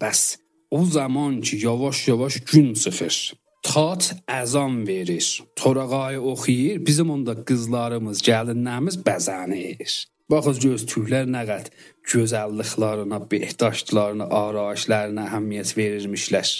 Bəs 0.00 0.36
o 0.70 0.84
zaman 0.84 1.40
ki 1.40 1.56
yavaş-yavaş 1.66 2.40
gün 2.50 2.74
çıxır. 2.74 3.16
Tat 3.62 4.14
əzan 4.28 4.86
verir. 4.86 5.42
Torağayı 5.56 6.20
oxuyur. 6.20 6.86
Bizim 6.86 7.10
onda 7.10 7.34
qızlarımız, 7.44 8.22
gəlinlərimiz 8.22 8.96
bəzənir. 9.06 10.06
Baxız 10.30 10.60
göz 10.62 10.84
tüklər 10.86 11.26
nə 11.26 11.42
qəd 11.48 11.72
gözəlliklərinə, 12.12 13.18
behdaştlarına, 13.32 14.28
arayışlarına 14.30 15.26
əhəmiyyət 15.26 15.74
verirmişlər. 15.78 16.52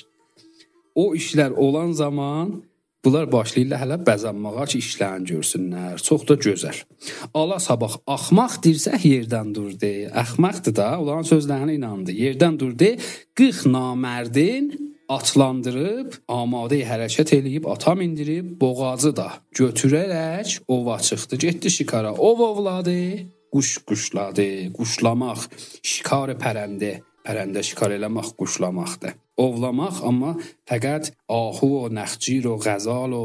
O 0.99 1.13
işlər 1.15 1.55
olan 1.55 1.93
zaman 1.95 2.51
bunlar 3.05 3.31
başlayırlar 3.33 3.85
hələ 3.85 4.01
bəzənməyə 4.09 4.67
ki, 4.73 4.83
işlərin 4.83 5.29
görsünlər. 5.31 6.03
Çox 6.03 6.27
da 6.29 6.37
gözəl. 6.47 6.83
Allah 7.35 7.63
sabah 7.63 7.95
axmaq 8.17 8.59
dirsək 8.67 9.07
yerdən 9.07 9.55
durdu. 9.55 9.95
Axmaqdır 10.25 10.77
da, 10.83 10.91
onların 10.99 11.31
sözlərinə 11.31 11.79
inandı. 11.79 12.17
Yerdən 12.27 12.59
durdu. 12.61 12.97
40 13.39 13.67
namərdin 13.71 14.73
atlandırıb, 15.11 16.21
amadə 16.31 16.83
hərəkət 16.87 17.35
eləyib, 17.39 17.67
ata 17.71 17.97
mindirib, 17.99 18.55
boğazı 18.61 19.15
da 19.17 19.33
götürərək 19.59 20.61
ova 20.71 20.99
çıxdı, 21.03 21.39
getdi 21.47 21.71
şikara. 21.71 22.13
Ov 22.15 22.43
ovladı, 22.51 23.01
quş 23.53 23.71
quşladı, 23.89 24.49
quşlamaq, 24.77 25.47
şikar 25.83 26.35
pərəndə, 26.41 26.93
pərəndə 27.27 27.65
şikar 27.67 27.97
eləmək 27.97 28.35
quşlamaqdır. 28.39 29.17
Ovlamaq 29.41 30.03
amma 30.07 30.35
fəqət 30.69 31.13
ahu 31.33 31.71
o 31.85 31.89
nəxcir 31.97 32.47
o 32.51 32.59
qəzal 32.61 33.17
o 33.17 33.25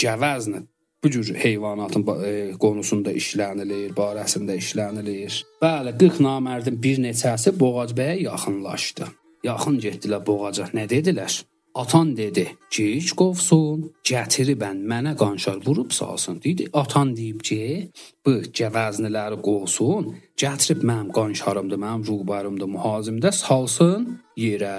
cəvəzn 0.00 0.62
bu 1.04 1.10
cür 1.10 1.34
heyvanatın 1.38 2.04
e, 2.24 2.30
qonusunda 2.62 3.12
işlənilir, 3.14 3.92
barəsində 3.96 4.56
işlənilir. 4.58 5.42
Bəli, 5.62 5.92
40 6.00 6.22
namərdin 6.26 6.80
bir 6.82 7.02
neçəsi 7.04 7.52
Boğac 7.60 7.94
bəyə 7.98 8.16
yaxınlaşdı. 8.24 9.06
Yaxın 9.46 9.78
getdilər 9.84 10.24
Boğaca. 10.26 10.70
Nə 10.74 10.88
dedilər? 10.90 11.42
Atan 11.76 12.16
dedi, 12.16 12.44
"Cic 12.72 13.10
qovsun, 13.20 13.78
gətiribən 14.10 14.78
mənə 14.92 15.12
qanşar 15.22 15.58
vurub 15.66 15.90
salsın." 15.98 16.36
Dedi, 16.44 16.64
atan 16.72 17.08
deyib 17.16 17.40
ki, 17.48 17.90
"Bu 18.24 18.32
cəvəzniləri 18.58 19.38
qovsun, 19.48 20.04
gətirib 20.42 20.80
mənim 20.90 21.10
qanşarımda, 21.18 21.76
mənim 21.84 22.02
ruhbarımda, 22.08 22.66
mühazimdə 22.76 23.30
salsın 23.42 24.00
yerə. 24.44 24.78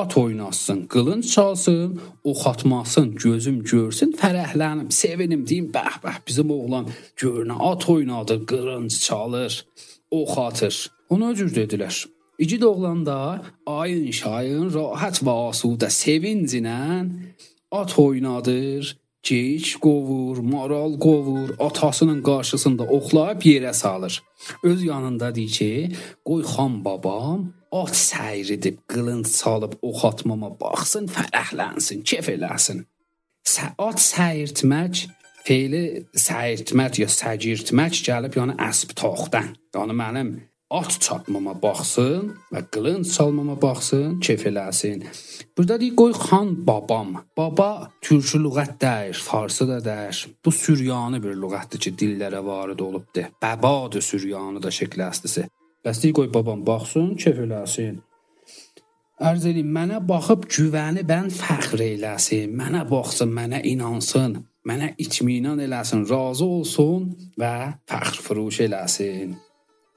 At 0.00 0.16
oynasın, 0.24 0.80
qılınc 0.92 1.26
çalsın, 1.34 2.00
ox 2.24 2.46
atmasın, 2.46 3.08
gözüm 3.24 3.58
görsün, 3.72 4.10
fərəhlənim, 4.22 4.90
sevinim 5.02 5.42
deyim, 5.48 5.68
bəh 5.76 5.94
bəh, 6.04 6.16
bizim 6.28 6.48
oğlan 6.58 6.86
görünə 7.22 7.56
at 7.70 7.82
oynadır, 7.94 8.40
qılınc 8.50 8.94
çalır, 9.06 9.52
ox 10.10 10.38
atır." 10.38 10.76
Ona 11.10 11.34
cür 11.34 11.50
dedilər. 11.54 12.15
İgid 12.38 12.62
oğlan 12.62 13.06
da 13.06 13.42
ayın 13.66 14.10
şayın 14.12 14.68
rahat 14.74 15.22
və 15.24 15.34
asudə 15.50 15.88
sevincinə 15.88 17.08
at 17.72 17.98
oynadır, 17.98 18.96
geyik 19.22 19.76
qovur, 19.80 20.38
maral 20.38 20.98
qovur, 21.00 21.54
atasının 21.58 22.20
qarşısında 22.22 22.84
oxlayıb 22.96 23.40
yerə 23.50 23.72
salır. 23.72 24.22
Öz 24.62 24.84
yanında 24.84 25.34
deyir 25.34 25.52
ki, 25.58 25.92
qoy 26.24 26.42
xan 26.42 26.84
babam 26.84 27.40
at 27.72 27.94
səyr 28.10 28.52
edib 28.56 28.78
qılınc 28.92 29.28
çalıb 29.40 29.72
ox 29.82 30.04
atmama 30.04 30.50
baxsın, 30.60 31.08
fərəhlənsin, 31.16 32.04
kef 32.10 32.28
eləsin. 32.36 32.84
At 33.78 34.02
səyirtmək 34.02 35.06
feili 35.46 35.84
səyirtmək 36.26 37.00
ya 37.02 37.08
səcirtmək 37.20 38.02
gəlib 38.08 38.36
yəni 38.40 38.58
əsb 38.68 38.92
taxtdan. 39.00 39.54
Yəni 39.76 39.96
mənim 40.02 40.30
at 40.70 40.96
çatmama 41.00 41.54
baxsın 41.62 42.32
və 42.50 42.62
qılınc 42.74 43.06
çalmama 43.14 43.54
baxsın, 43.62 44.18
kef 44.20 44.46
eləsin. 44.50 45.04
Burada 45.58 45.80
deyir 45.80 45.94
qoy 45.96 46.12
xan 46.12 46.48
babam. 46.66 47.12
Baba 47.36 47.90
türkü 48.02 48.38
lüğət 48.44 48.80
deyir, 48.80 49.14
farsı 49.14 49.68
da 49.68 49.78
deyir. 49.84 50.26
Bu 50.44 50.52
süryanı 50.52 51.22
bir 51.22 51.38
lüğətdir 51.42 51.78
ki, 51.78 51.92
dillərə 52.00 52.42
varid 52.44 52.82
olubdur. 52.82 53.30
Bəbadır 53.42 54.02
süryanı 54.02 54.62
da 54.62 54.74
şəkli 54.74 55.06
əslısı. 55.06 55.46
Bəs 55.86 56.02
deyir 56.02 56.18
qoy 56.18 56.34
babam 56.34 56.66
baxsın, 56.66 57.14
kef 57.14 57.38
eləsin. 57.46 58.02
Ərz 59.22 59.46
edin, 59.48 59.70
mənə 59.72 60.02
baxıb 60.08 60.50
güvəni 60.50 61.06
bən 61.08 61.30
fəxr 61.32 61.80
eləsin, 61.86 62.50
mənə 62.58 62.82
baxsın, 62.90 63.30
mənə 63.38 63.62
inansın, 63.70 64.42
mənə 64.68 64.92
itminan 64.98 65.62
eləsin, 65.62 66.04
razı 66.10 66.44
olsun 66.44 67.10
və 67.40 67.54
fəxr 67.88 68.20
furuş 68.26 68.64
eləsin 68.66 69.36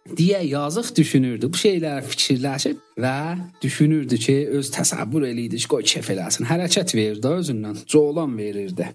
deyə 0.07 0.41
yazıq 0.45 0.95
düşünürdü. 0.95 1.49
Bu 1.51 1.57
şeylər 1.57 2.01
fikirləşib 2.07 2.79
və 2.99 3.19
düşünürdü 3.61 4.17
ki, 4.17 4.37
öz 4.59 4.71
təsəvvür 4.73 5.27
eləyirdi 5.29 5.61
ki, 5.61 5.69
qoy 5.71 5.85
kef 5.93 6.09
eləsin. 6.13 6.47
Hərəkət 6.49 6.95
verirdi 6.95 7.35
özündən, 7.39 7.85
coğlan 7.87 8.37
verirdi. 8.37 8.89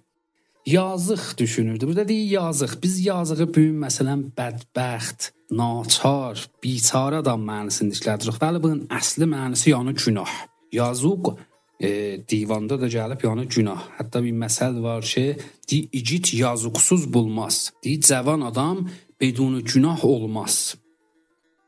Yazıq 0.67 1.39
düşünürdü. 1.39 1.87
Burada 1.87 2.09
deyir 2.09 2.31
yazıq. 2.31 2.83
Biz 2.83 3.07
yazığı 3.07 3.49
bu 3.49 3.53
gün 3.53 3.81
məsələn 3.83 4.25
bədbəxt, 4.39 5.31
naçar, 5.51 6.47
biçara 6.65 7.21
adam 7.21 7.45
mənasında 7.45 7.93
işlədirik. 7.99 8.39
Bəli, 8.41 8.63
bunun 8.63 8.87
əsli 8.89 9.29
mənası 9.29 9.75
yəni 9.75 9.93
günah. 10.05 10.33
Yazıq 10.73 11.35
e, 11.81 11.91
divanda 12.29 12.81
da 12.81 12.89
gəlib 12.89 13.27
yəni 13.27 13.45
günah. 13.57 13.83
Hətta 13.99 14.23
bir 14.25 14.33
məsəl 14.33 14.81
var 14.83 15.05
ki, 15.05 15.37
di 15.69 15.89
igid 15.93 16.33
yazıqsız 16.33 17.13
bulmaz. 17.13 17.73
Di 17.83 18.01
cavan 18.01 18.41
adam 18.41 18.89
bedunu 19.21 19.65
günah 19.65 20.05
olmaz. 20.05 20.77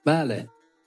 Bəli, 0.06 0.36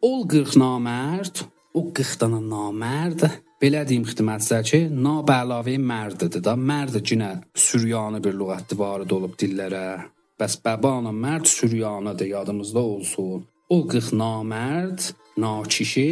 ol 0.07 0.21
40 0.31 0.55
namərd, 0.61 1.41
o 1.75 1.81
40 1.91 2.19
dana 2.21 2.37
namərd 2.39 3.25
belə 3.59 3.81
deyim 3.87 4.05
xidmətçilər 4.07 4.67
ki, 4.69 4.79
nabəlavə 4.95 5.73
mərddir 5.83 6.39
da. 6.45 6.53
Mərd 6.55 7.01
cinə 7.03 7.33
Süryanı 7.51 8.21
bir 8.23 8.37
lüğətdə 8.39 8.77
varid 8.79 9.11
olub 9.11 9.33
dillərə. 9.41 10.05
Bəs 10.39 10.55
bəbana 10.63 11.11
mərd 11.11 11.49
Süryanıdır, 11.51 12.31
yadımızda 12.31 12.79
olsun. 12.79 13.43
O 13.69 13.81
40 13.91 14.13
namərd, 14.21 15.09
nakişi 15.43 16.07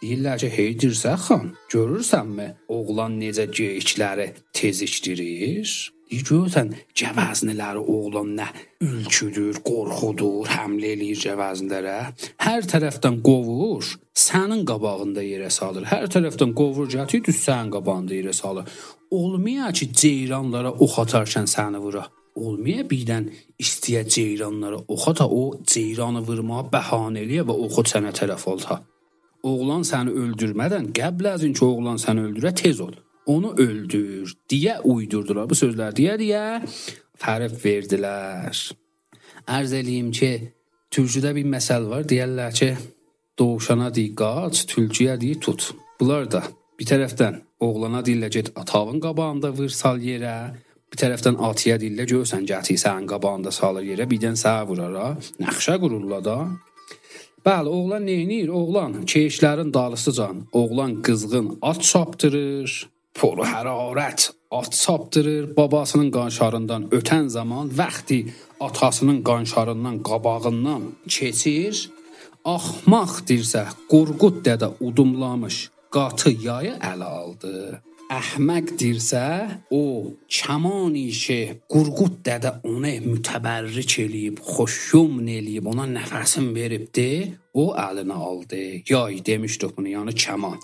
deyirlər 0.00 0.40
ki, 0.40 0.50
hey 0.56 0.72
Dirsəxan, 0.80 1.52
görürsənmi? 1.72 2.48
Oğlan 2.72 3.20
necə 3.20 3.50
geyikləri 3.52 4.30
tezikdirir? 4.56 5.76
Görürsən, 6.06 6.68
cəvəzniləri 6.94 7.80
oğlan 7.82 8.28
nə 8.38 8.46
ülküdür, 8.84 9.58
qorxudur, 9.66 10.46
həmlə 10.46 10.92
eləyir 10.94 11.18
cəvəznilərə. 11.24 11.96
Hər 12.44 12.68
tərəfdən 12.70 13.18
qovur, 13.26 13.88
sənin 14.14 14.62
qabağında 14.68 15.24
yerə 15.26 15.50
salır. 15.50 15.88
Hər 15.90 16.06
tərəfdən 16.14 16.52
qovur, 16.58 16.86
gətir 16.92 17.24
düz 17.26 17.40
sənin 17.48 17.72
qabağında 17.74 18.14
yerə 18.14 18.34
salır. 18.36 18.70
Olmaya 19.10 19.72
ki, 19.74 19.90
ceyranlara 20.02 20.70
ox 20.78 20.98
atarkən 21.02 21.50
səni 21.50 21.82
vura. 21.82 22.06
olmaya 22.36 22.82
birdən 22.84 23.30
istəyə 23.62 24.02
ceyranlara 24.14 24.76
oxa 24.92 25.14
da 25.18 25.26
o 25.28 25.56
ceyranı 25.72 26.20
vurmağa 26.28 26.66
bəhanə 26.74 27.22
eləyə 27.24 27.46
və 27.48 27.54
oxu 27.66 27.86
sənə 27.92 28.12
tərəf 28.18 28.44
olsa. 28.52 28.82
Oğlan 29.42 29.86
səni 29.88 30.12
öldürmədən 30.22 30.90
qəbl 30.98 31.30
əzin 31.32 31.56
ki, 31.56 31.64
oğlan 31.64 32.00
səni 32.02 32.26
öldürə 32.28 32.52
tez 32.54 32.80
ol. 32.84 32.92
Onu 33.26 33.54
öldür 33.58 34.34
deyə 34.50 34.80
uydurdular. 34.86 35.48
Bu 35.50 35.58
sözlər 35.58 35.94
deyə 35.96 36.14
deyə 36.20 36.42
fərq 37.18 37.56
verdilər. 37.62 38.60
Ərz 39.46 39.72
eləyim 39.78 40.12
ki, 40.14 40.30
türküdə 40.94 41.32
bir 41.34 41.48
məsəl 41.50 41.88
var. 41.90 42.06
Deyirlər 42.06 42.54
ki, 42.54 42.70
dovşana 43.38 43.90
deyi 43.94 44.14
qaç, 44.14 44.62
tülküyə 44.70 45.18
deyi 45.20 45.40
tut. 45.42 45.72
Bunlar 46.00 46.30
da 46.30 46.44
bir 46.78 46.86
tərəfdən 46.86 47.40
oğlana 47.66 48.04
deyirlər 48.06 48.32
get 48.38 48.52
atavın 48.54 49.02
qabağında 49.02 49.52
vur 49.58 49.74
sal 49.74 49.98
yerə. 50.02 50.36
Bir 50.92 51.02
tərəfdən 51.02 51.40
atıya 51.48 51.80
deyirlər 51.82 52.06
görsən 52.14 52.46
gəti 52.46 52.78
sənin 52.78 53.08
qabağında 53.10 53.50
salır 53.50 53.86
yerə, 53.90 54.06
birdən 54.06 54.38
sağ 54.38 54.60
vurara, 54.68 55.16
nəxşə 55.42 55.80
qururlar 55.82 56.22
da. 56.24 56.38
Bəli, 57.46 57.70
oğlan 57.70 58.06
neynir? 58.06 58.48
Oğlan 58.48 59.02
keşlərin 59.06 59.74
dalısıcan. 59.74 60.46
Oğlan 60.52 61.02
qızğın 61.02 61.58
at 61.62 61.82
çapdırır, 61.82 62.88
por 63.20 63.40
hərarət 63.46 64.30
at 64.58 64.72
çapdırır, 64.72 65.56
babasının 65.56 66.10
qanşarından 66.16 66.88
ötən 66.98 67.28
zaman 67.28 67.70
vaxtı 67.78 68.20
atasının 68.60 69.22
qanşarından 69.22 70.02
qabağından 70.08 70.82
keçir. 71.08 71.90
Axmaq 72.46 73.24
dirsə 73.28 73.64
Qurqud 73.90 74.44
dədə 74.46 74.68
udumlamış 74.86 75.56
qatı 75.94 76.30
yayı 76.46 76.76
ələ 76.92 77.08
aldı. 77.20 77.54
Əhməq 78.06 78.68
dirsə 78.78 79.24
o 79.74 79.82
kəmani 80.30 81.08
ki 81.22 81.38
Qurqud 81.72 82.20
dədə 82.28 82.52
onu 82.70 82.92
mütəbərrik 83.08 83.96
eləyib, 84.04 84.38
xoşyum 84.52 85.18
eləyib, 85.38 85.66
ona 85.72 85.88
nəfəsin 85.90 86.52
veribdi, 86.54 87.08
o 87.62 87.72
əlinə 87.88 88.20
aldı. 88.28 88.62
Yay 88.92 89.18
demişdik 89.26 89.74
bunu, 89.76 89.96
yəni 89.96 90.14
kəman. 90.14 90.62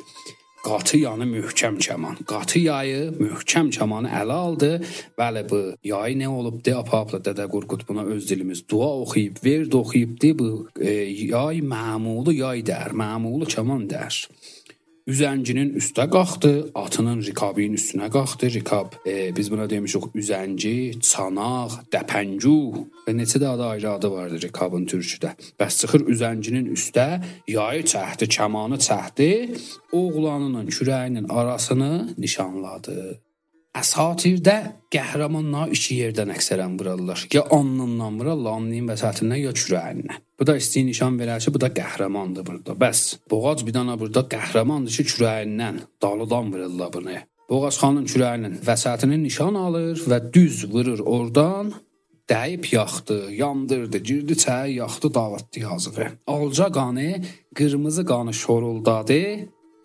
Qatı 0.63 0.97
yanı 0.99 1.27
möhkəm 1.27 1.79
kaman. 1.87 2.17
Qatı 2.27 2.59
yayı 2.59 3.11
möhkəm 3.19 3.71
kamanı 3.79 4.09
ələ 4.09 4.33
aldı. 4.33 4.71
Bəli 5.19 5.43
bu 5.51 5.61
yay 5.85 6.15
nə 6.21 6.29
olubdu? 6.31 6.77
Apapla 6.79 7.19
Dədə 7.19 7.49
Qorqud 7.51 7.83
buna 7.89 8.05
öz 8.15 8.29
dilimiz 8.31 8.63
dua 8.71 8.91
oxuyub, 9.03 9.43
verdi 9.45 9.77
oxuyubdu. 9.77 10.31
Bu 10.39 10.51
e, 10.81 10.93
yay 11.35 11.59
məmulu 11.75 12.35
yay 12.37 12.63
dər, 12.63 12.95
məmulu 12.95 13.51
kaman 13.55 13.89
dər. 13.91 14.21
Üzəncinin 15.11 15.73
üstə 15.81 16.05
qalxdı, 16.07 16.51
atının 16.79 17.25
rikabinin 17.27 17.75
üstünə 17.75 18.07
qalxdı. 18.15 18.51
Rikab 18.55 18.93
e, 19.07 19.35
biz 19.37 19.51
buna 19.51 19.65
demişik 19.71 20.05
üzənci, 20.15 21.01
çanaq, 21.03 21.75
dəpəncu 21.91 22.55
və 23.09 23.15
neçə 23.19 23.41
də 23.43 23.49
adı 23.51 23.65
ayrı 23.67 23.91
adı 23.91 24.11
vardı 24.13 24.39
rikabın 24.45 24.87
türküdə. 24.87 25.33
Bəs 25.59 25.81
çıxır 25.81 26.07
üzəncinin 26.15 26.71
üstə, 26.77 27.09
yayı 27.51 27.83
çəkdi, 27.95 28.31
kamanı 28.37 28.79
çəkdi, 28.79 29.31
oğlanının 29.93 30.71
kürəyinin 30.71 31.27
arasını 31.33 32.15
nişanladı. 32.19 33.19
Əsatirdə 33.73 34.55
qəhrəmanlar 34.93 35.71
iki 35.73 35.95
yerdən 36.03 36.35
əksərən 36.35 36.75
vurarlar. 36.77 37.23
Ya 37.33 37.41
alnından 37.57 38.19
vurarlar, 38.21 38.59
alnının 38.59 38.91
vəsətindən 38.93 39.41
ya 39.41 39.53
kürəyindən. 39.57 40.19
Bu 40.37 40.47
da 40.47 40.59
isti 40.61 40.83
nişan 40.85 41.17
verər 41.17 41.41
ki, 41.41 41.55
bu 41.55 41.61
da 41.63 41.71
qəhrəmandır 41.73 42.45
burada. 42.49 42.77
Bəs 42.83 43.01
Boğaz 43.33 43.65
bir 43.67 43.73
dana 43.79 43.97
burada 44.01 44.27
qəhrəmandır 44.35 44.99
ki, 44.99 45.07
kürəyindən, 45.15 45.79
dalıdan 46.05 46.53
vururlar 46.53 46.93
bunu. 46.93 47.17
Boğaz 47.49 47.79
xanın 47.81 48.05
kürəyinin 48.13 48.59
vəsətini 48.69 49.17
nişan 49.23 49.57
alır 49.65 50.05
və 50.11 50.21
düz 50.35 50.67
vurur 50.75 51.01
oradan 51.15 51.73
dəyib 52.29 52.69
yaxdı, 52.75 53.19
yandırdı, 53.41 53.99
girdi 53.99 54.37
çaya 54.39 54.67
yaxdı, 54.67 55.15
dağıtdı 55.15 55.61
yazığı. 55.61 56.09
Alca 56.27 56.69
qanı, 56.73 57.23
qırmızı 57.57 58.07
qanı 58.07 58.35
şoruldadı, 58.35 59.23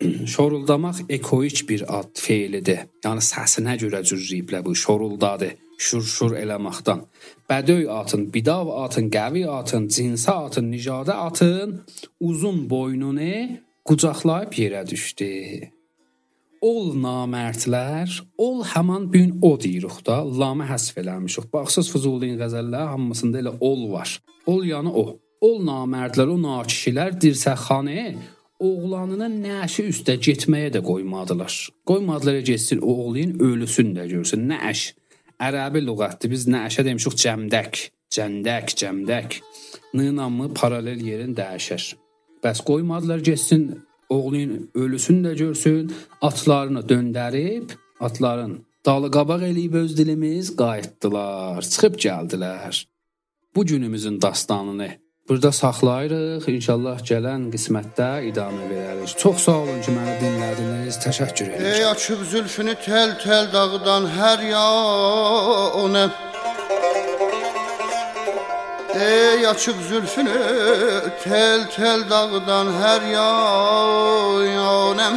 şoruldamaq 0.34 0.98
ekoik 1.08 1.68
bir 1.68 1.84
ad 1.98 2.14
feilidir. 2.14 2.86
Yəni 3.04 3.22
səsinə 3.24 3.78
görə 3.82 4.02
cürriblə 4.06 4.62
bu 4.64 4.74
şoruldadı. 4.74 5.50
Şur-şur 5.78 6.34
eləməkdən. 6.34 7.04
Bədöy 7.50 7.86
atın, 8.00 8.26
bidav 8.34 8.70
atın, 8.82 9.06
qəvi 9.14 9.44
atın, 9.46 9.86
cinsə 9.94 10.34
atın, 10.46 10.72
nijadə 10.72 11.14
atın 11.28 11.80
uzun 12.20 12.64
boynunu 12.70 13.34
qucaqlayıb 13.86 14.56
yerə 14.62 14.82
düşdü. 14.90 15.28
Ol 16.60 16.90
namərdlər, 16.98 18.10
ol 18.42 18.64
həman 18.66 19.06
gün 19.14 19.38
o 19.42 19.52
deyirik 19.62 20.00
da, 20.06 20.18
lamı 20.40 20.66
həsf 20.66 20.98
eləmişik. 20.98 21.46
Baxsız 21.52 21.92
Füzulinin 21.92 22.40
qəzəlləri 22.40 22.90
hamısında 22.94 23.44
elə 23.44 23.54
ol 23.60 23.86
var. 23.92 24.16
Ol 24.50 24.66
yəni 24.66 24.90
o. 24.90 25.04
Ol 25.46 25.62
namərdlər, 25.62 26.34
o 26.34 26.38
nakişilər 26.42 27.14
dirsəxanə 27.22 28.08
oğlanına 28.58 29.28
nəşi 29.30 29.88
üstə 29.92 30.16
getməyə 30.18 30.72
də 30.74 30.82
qoymadılar. 30.84 31.54
Qoymadılar 31.86 32.40
getsin 32.50 32.80
oğlun 32.82 33.38
ölüsün 33.38 33.94
də 33.96 34.08
görsün. 34.10 34.48
Nəş 34.50 34.84
ərəbi 35.48 35.84
lüğətdir. 35.86 36.32
Biz 36.34 36.46
nəşə 36.50 36.84
demişik 36.86 37.18
cəmdək, 37.24 37.82
cəndək, 38.14 38.74
cəmdək. 38.82 39.40
Nınamı 39.94 40.52
paralel 40.54 41.00
yerin 41.06 41.34
dəyişər. 41.38 41.94
Bəs 42.42 42.62
qoymadılar 42.66 43.22
getsin 43.30 43.70
oğlun 44.08 44.70
ölüsün 44.74 45.24
də 45.24 45.34
görsün, 45.36 45.92
atlarını 46.20 46.80
döndərib, 46.90 47.74
atların 48.00 48.64
dalı 48.86 49.10
qabaq 49.10 49.42
eləyib 49.50 49.74
öz 49.82 49.96
dilimiz 49.98 50.54
qayıtdılar, 50.56 51.62
çıxıb 51.62 51.98
gəldilər. 52.04 52.84
Bu 53.56 53.66
günümüzün 53.66 54.22
dastanını 54.22 54.88
Burada 55.28 55.52
saxlayırıq. 55.52 56.46
İnşallah 56.48 57.02
gələn 57.10 57.42
qismətdə 57.52 58.08
idamə 58.30 58.64
verərik. 58.70 59.10
Çox 59.22 59.42
sağ 59.44 59.56
olun 59.62 59.80
ki, 59.84 59.92
məni 59.92 60.14
dinlədiniz. 60.22 60.96
Təşəkkür 61.04 61.50
edirəm. 61.52 61.74
Ey 61.74 61.84
açıb 61.86 62.22
zülfünü 62.30 62.74
tel-tel 62.84 63.52
dağdan 63.52 64.08
hər 64.18 64.40
yana. 64.54 66.04
Ey 69.08 69.46
açıb 69.52 69.78
zülfünü 69.88 70.38
tel-tel 71.24 72.00
dağdan 72.10 72.72
hər 72.82 73.02
yana. 73.12 75.10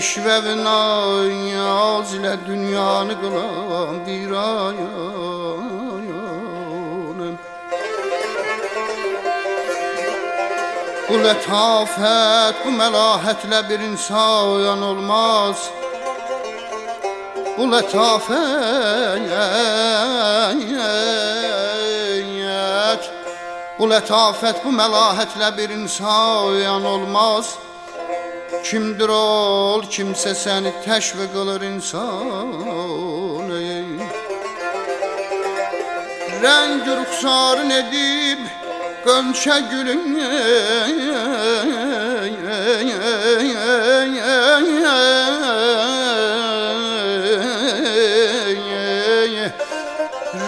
İşvəv 0.00 0.46
naz 0.64 2.14
ilə 2.16 2.34
dünyanı 2.48 3.14
qılan 3.20 4.06
bir 4.06 4.30
ayan. 4.30 5.77
Bu 11.08 11.16
lətafət, 11.16 12.58
bu 12.66 12.70
məlahətlə 12.76 13.62
bir 13.68 13.80
insan 13.80 14.82
olmaz. 14.84 15.62
Bu 17.56 17.64
lətafət 17.72 19.24
Bu 23.78 23.86
lətafət, 23.88 24.60
bu 24.64 24.74
məlahətlə 24.74 25.48
bir 25.56 25.72
insan 25.78 26.84
olmaz. 26.92 27.54
Kimdir 28.68 29.08
ol, 29.08 29.88
kimsə 29.88 30.34
səni 30.36 30.74
təşviq 30.84 31.32
qılır 31.32 31.62
insan 31.72 33.48
Rəng 36.42 36.84
rüxsarın 36.86 37.70
edib 37.80 38.57
Gönçe 39.04 39.60
gülün 39.70 40.18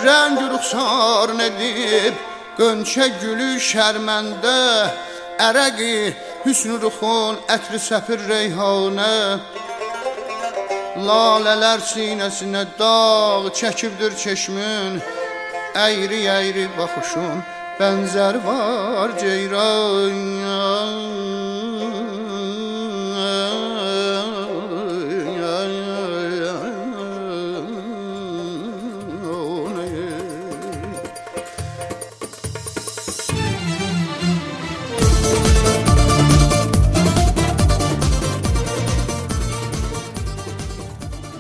Rəng 0.05 0.39
ruxsar 0.53 1.31
edib 1.47 2.15
Gönçə 2.59 3.07
gülü 3.21 3.53
şərməndə 3.71 4.57
Ərəqi 5.47 5.95
hüsnü 6.45 6.81
ruxun 6.83 7.39
Ətri 7.55 7.79
səfir 7.81 8.21
reyhanə. 8.33 9.15
Lalələr 11.07 11.81
sinəsinə 11.93 12.67
dağ 12.81 13.55
çəkibdir 13.61 14.13
çeşmün 14.25 15.01
Əyri-əyri 15.87 16.67
baxışın 16.77 17.60
benzer 17.81 18.35
var 18.35 19.19
ceyran 19.19 20.31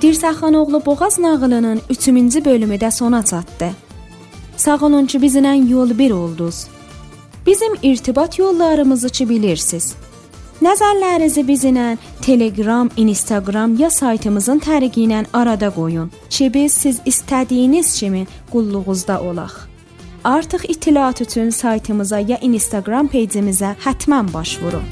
Dirsəxanoğlu 0.02 0.86
Boğaz 0.86 1.18
nağılının 1.18 1.78
3-cü 1.90 2.44
bölümü 2.44 2.74
də 2.74 2.90
sona 2.90 3.24
çatdı. 3.24 3.89
Sağ 4.60 4.76
olun 4.84 5.06
ki, 5.06 5.18
bizimlə 5.18 5.54
yol 5.70 5.98
bir 5.98 6.10
oldunuz. 6.10 6.66
Bizim 7.46 7.74
irtibat 7.82 8.38
yollarımızı 8.38 9.08
bilirsiniz. 9.28 9.94
Nəzərlərinizi 10.60 11.46
bizimlə 11.48 11.96
Telegram, 12.20 12.90
Instagram 12.96 13.78
ya 13.80 13.88
saytımızın 13.90 14.60
tərəqi 14.60 15.06
ilə 15.06 15.24
arada 15.32 15.70
qoyun 15.72 16.10
ki, 16.28 16.50
biz 16.54 16.72
siz 16.72 17.00
istədiyiniz 17.06 17.94
kimi 18.00 18.26
qulluğunuzda 18.52 19.20
olaq. 19.22 19.54
Artıq 20.24 20.68
itilat 20.68 21.20
üçün 21.20 21.50
saytımıza 21.50 22.18
ya 22.18 22.38
Instagram 22.42 23.08
peycimizə 23.08 23.72
həttəmən 23.86 24.28
baş 24.34 24.58
vurun. 24.62 24.84